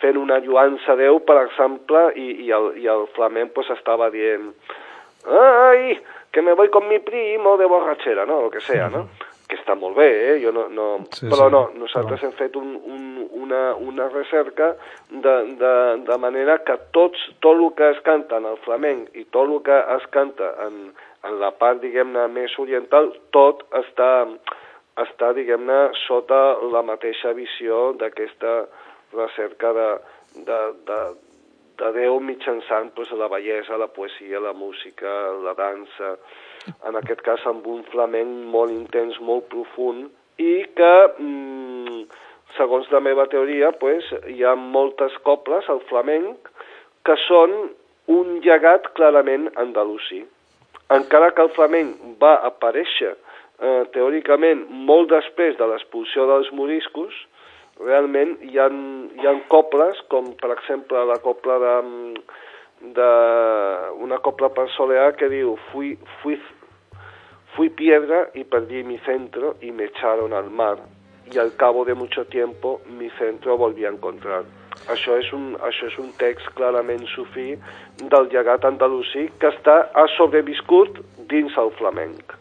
fent 0.00 0.16
una 0.16 0.40
lluança 0.40 0.94
a 0.94 1.00
Déu, 1.00 1.20
per 1.24 1.42
exemple, 1.42 2.08
i, 2.16 2.46
i, 2.46 2.52
el, 2.56 2.72
i 2.80 2.88
el 2.88 3.08
flamenc 3.16 3.52
pues, 3.56 3.72
estava 3.76 4.08
dient 4.12 4.52
ai, 5.28 5.98
que 6.30 6.42
me 6.42 6.52
voy 6.52 6.70
con 6.70 6.88
mi 6.88 6.98
primo 6.98 7.56
de 7.56 7.66
borratxera, 7.66 8.24
no? 8.26 8.38
O 8.46 8.50
que 8.50 8.60
sea, 8.60 8.88
no? 8.88 9.08
Que 9.50 9.56
està 9.58 9.74
molt 9.74 9.96
bé, 9.98 10.10
eh? 10.30 10.34
Jo 10.44 10.52
no, 10.54 10.68
no... 10.70 10.86
Sí, 11.10 11.26
Però 11.26 11.48
sí. 11.48 11.54
no, 11.54 11.62
nosaltres 11.74 12.22
hem 12.22 12.34
fet 12.38 12.54
un, 12.56 12.76
un, 12.86 13.06
una, 13.42 13.74
una 13.74 14.08
recerca 14.08 14.76
de, 15.10 15.34
de, 15.58 15.72
de 16.06 16.18
manera 16.22 16.60
que 16.62 16.76
tots, 16.94 17.18
tot 17.42 17.58
el 17.58 17.66
que 17.74 17.88
es 17.96 17.98
canta 18.06 18.38
en 18.38 18.46
el 18.46 18.60
flamenc 18.62 19.16
i 19.18 19.26
tot 19.34 19.50
el 19.50 19.58
que 19.66 19.78
es 19.96 20.06
canta 20.14 20.52
en, 20.68 20.92
en 21.26 21.40
la 21.42 21.50
part, 21.58 21.82
diguem-ne, 21.82 22.28
més 22.30 22.54
oriental, 22.62 23.10
tot 23.34 23.66
està, 23.74 24.12
està 25.02 25.32
diguem-ne, 25.34 25.80
sota 26.06 26.38
la 26.70 26.84
mateixa 26.86 27.34
visió 27.34 27.90
d'aquesta 27.98 28.54
recerca 29.16 29.74
de, 29.74 29.90
de, 30.46 30.60
de, 30.86 31.00
de 31.80 31.90
Déu 31.96 32.20
mitjançant 32.20 32.92
pues, 32.94 33.10
la 33.16 33.28
bellesa, 33.32 33.78
la 33.80 33.88
poesia, 33.88 34.40
la 34.40 34.52
música, 34.52 35.10
la 35.44 35.54
dansa, 35.58 36.14
en 36.88 36.98
aquest 37.00 37.22
cas 37.26 37.44
amb 37.48 37.66
un 37.66 37.82
flamenc 37.88 38.48
molt 38.54 38.74
intens, 38.74 39.18
molt 39.24 39.48
profund, 39.52 40.10
i 40.40 40.64
que, 40.76 40.94
mm, 41.18 42.02
segons 42.56 42.90
la 42.92 43.00
meva 43.00 43.26
teoria, 43.32 43.72
pues, 43.72 44.04
hi 44.28 44.44
ha 44.44 44.54
moltes 44.56 45.16
cobles 45.24 45.68
al 45.68 45.80
flamenc 45.88 46.50
que 47.04 47.16
són 47.26 47.56
un 48.10 48.40
llegat 48.44 48.92
clarament 48.98 49.48
andalusí. 49.56 50.24
Encara 50.90 51.30
que 51.34 51.42
el 51.42 51.52
flamenc 51.54 52.16
va 52.22 52.34
aparèixer 52.48 53.12
eh, 53.14 53.84
teòricament 53.94 54.64
molt 54.70 55.10
després 55.12 55.56
de 55.58 55.68
l'expulsió 55.70 56.26
dels 56.26 56.50
moriscos, 56.56 57.14
realment 57.84 58.36
hi 58.44 58.58
ha, 58.58 58.68
hi 58.68 59.26
ha 59.26 59.34
cobles, 59.52 60.00
com 60.12 60.32
per 60.40 60.52
exemple 60.56 61.04
la 61.08 61.18
copla 61.24 61.58
de, 61.64 61.74
de 62.98 63.10
una 64.06 64.20
copla 64.24 64.50
per 64.56 64.68
solear 64.76 65.12
que 65.16 65.28
diu 65.32 65.56
fui, 65.70 65.96
fui, 66.22 66.38
fui 67.56 67.70
piedra 67.70 68.28
y 68.34 68.44
perdí 68.44 68.84
mi 68.84 68.98
centro 68.98 69.56
y 69.60 69.72
me 69.72 69.84
echaron 69.84 70.32
al 70.32 70.50
mar 70.50 70.78
y 71.32 71.38
al 71.38 71.54
cabo 71.56 71.84
de 71.84 71.94
mucho 71.94 72.24
tiempo 72.26 72.80
mi 72.98 73.10
centro 73.18 73.56
volví 73.56 73.84
a 73.84 73.94
encontrar. 73.94 74.44
Això 74.88 75.18
és 75.20 75.28
un, 75.36 75.54
això 75.60 75.90
és 75.90 75.96
un 76.00 76.08
text 76.18 76.48
clarament 76.56 77.04
sufí 77.12 77.52
del 78.00 78.30
llegat 78.32 78.64
andalusí 78.64 79.28
que 79.38 79.50
està, 79.52 79.90
ha 79.92 80.06
sobreviscut 80.16 81.02
dins 81.28 81.56
el 81.60 81.70
flamenc. 81.76 82.39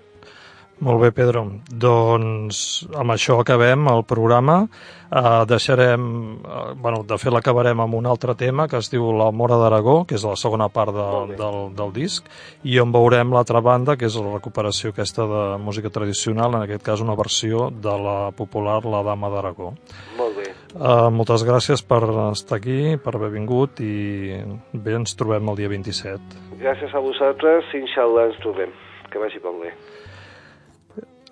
Molt 0.80 1.02
bé, 1.02 1.10
Pedro. 1.12 1.42
Doncs 1.68 2.60
amb 2.96 3.12
això 3.12 3.36
acabem 3.42 3.90
el 3.92 4.06
programa. 4.08 4.62
Uh, 5.10 5.44
deixarem... 5.50 6.04
Uh, 6.40 6.72
bueno, 6.80 7.02
de 7.04 7.18
fet, 7.20 7.34
l'acabarem 7.34 7.82
amb 7.84 7.98
un 7.98 8.08
altre 8.08 8.36
tema 8.40 8.68
que 8.72 8.80
es 8.80 8.88
diu 8.94 9.10
La 9.18 9.28
Mora 9.36 9.58
d'Aragó, 9.60 10.04
que 10.08 10.16
és 10.16 10.24
la 10.24 10.38
segona 10.40 10.70
part 10.72 10.96
de, 10.96 11.36
del, 11.36 11.60
del 11.76 11.94
disc, 11.96 12.30
i 12.64 12.80
on 12.80 12.94
veurem 12.96 13.36
l'altra 13.36 13.60
banda, 13.66 13.98
que 14.00 14.08
és 14.08 14.16
la 14.22 14.38
recuperació 14.38 14.94
aquesta 14.94 15.28
de 15.28 15.44
música 15.60 15.92
tradicional, 15.92 16.56
en 16.56 16.64
aquest 16.64 16.86
cas 16.86 17.04
una 17.04 17.18
versió 17.20 17.68
de 17.74 18.00
la 18.00 18.18
popular 18.38 18.80
La 18.88 19.04
Dama 19.04 19.34
d'Aragó. 19.36 19.74
Molt 20.16 20.40
bé. 20.40 20.50
Uh, 20.78 21.10
moltes 21.12 21.44
gràcies 21.44 21.84
per 21.84 22.06
estar 22.30 22.62
aquí, 22.62 22.96
per 23.04 23.18
haver 23.18 23.34
vingut, 23.36 23.84
i 23.84 24.40
bé, 24.72 24.96
ens 24.96 25.18
trobem 25.20 25.52
el 25.52 25.60
dia 25.60 25.76
27. 25.76 26.46
Gràcies 26.62 26.94
a 26.96 27.04
vosaltres, 27.04 27.68
inshallah 27.76 28.30
ens 28.32 28.46
trobem. 28.46 28.72
Que 29.10 29.18
vagi 29.18 29.42
molt 29.44 29.66
bé. 29.66 29.74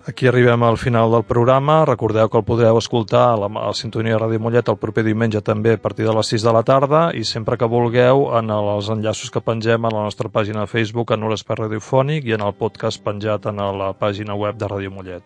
Aquí 0.08 0.26
arribem 0.26 0.62
al 0.62 0.78
final 0.78 1.10
del 1.12 1.22
programa. 1.22 1.84
Recordeu 1.84 2.30
que 2.32 2.38
el 2.40 2.44
podreu 2.48 2.78
escoltar 2.80 3.26
a 3.34 3.36
la, 3.36 3.48
a 3.52 3.66
la 3.66 3.76
sintonia 3.76 4.14
de 4.14 4.20
Ràdio 4.22 4.40
Mollet 4.40 4.70
el 4.72 4.78
proper 4.80 5.04
diumenge 5.04 5.42
també 5.44 5.74
a 5.76 5.80
partir 5.82 6.06
de 6.08 6.14
les 6.16 6.30
6 6.32 6.46
de 6.46 6.54
la 6.56 6.62
tarda 6.64 7.02
i 7.12 7.26
sempre 7.28 7.58
que 7.60 7.68
vulgueu 7.68 8.30
en 8.38 8.48
els 8.48 8.88
enllaços 8.88 9.28
que 9.28 9.44
pengem 9.44 9.84
a 9.84 9.92
la 9.92 10.06
nostra 10.06 10.32
pàgina 10.32 10.64
de 10.64 10.72
Facebook 10.72 11.12
en 11.12 11.28
Espai 11.28 11.60
Radiofònic 11.60 12.24
i 12.24 12.32
en 12.38 12.46
el 12.46 12.56
podcast 12.56 13.04
penjat 13.04 13.52
en 13.52 13.60
la 13.60 13.92
pàgina 13.92 14.32
web 14.32 14.56
de 14.56 14.72
Ràdio 14.72 14.90
Mollet. 14.96 15.22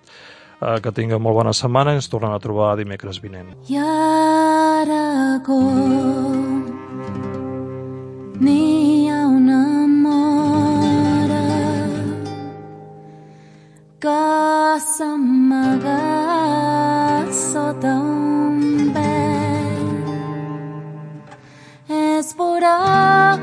Eh, 0.59 0.81
que 0.83 0.91
tingueu 0.91 1.23
molt 1.23 1.39
bona 1.39 1.55
setmana 1.55 1.95
i 1.95 2.03
ens 2.03 2.11
tornem 2.11 2.35
a 2.35 2.43
trobar 2.43 2.75
dimecres 2.83 3.23
vinent. 3.23 3.55
Aragó 3.71 5.63
n'hi 8.43 8.59
ha 8.59 8.83
una 8.83 8.92
que 14.83 14.89
s'amaga 14.89 15.99
sota 17.31 17.95
un 17.95 18.91
vell. 18.95 20.09
És 21.99 22.33
pura 22.39 22.73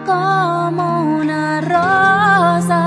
com 0.10 0.82
una 0.84 1.46
rosa, 1.68 2.82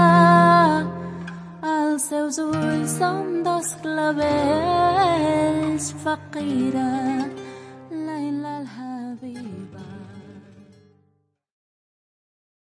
els 1.76 2.02
seus 2.10 2.34
ulls 2.44 2.90
són 2.98 3.40
dos 3.46 3.68
clavells, 3.84 5.84
faquira. 6.04 6.90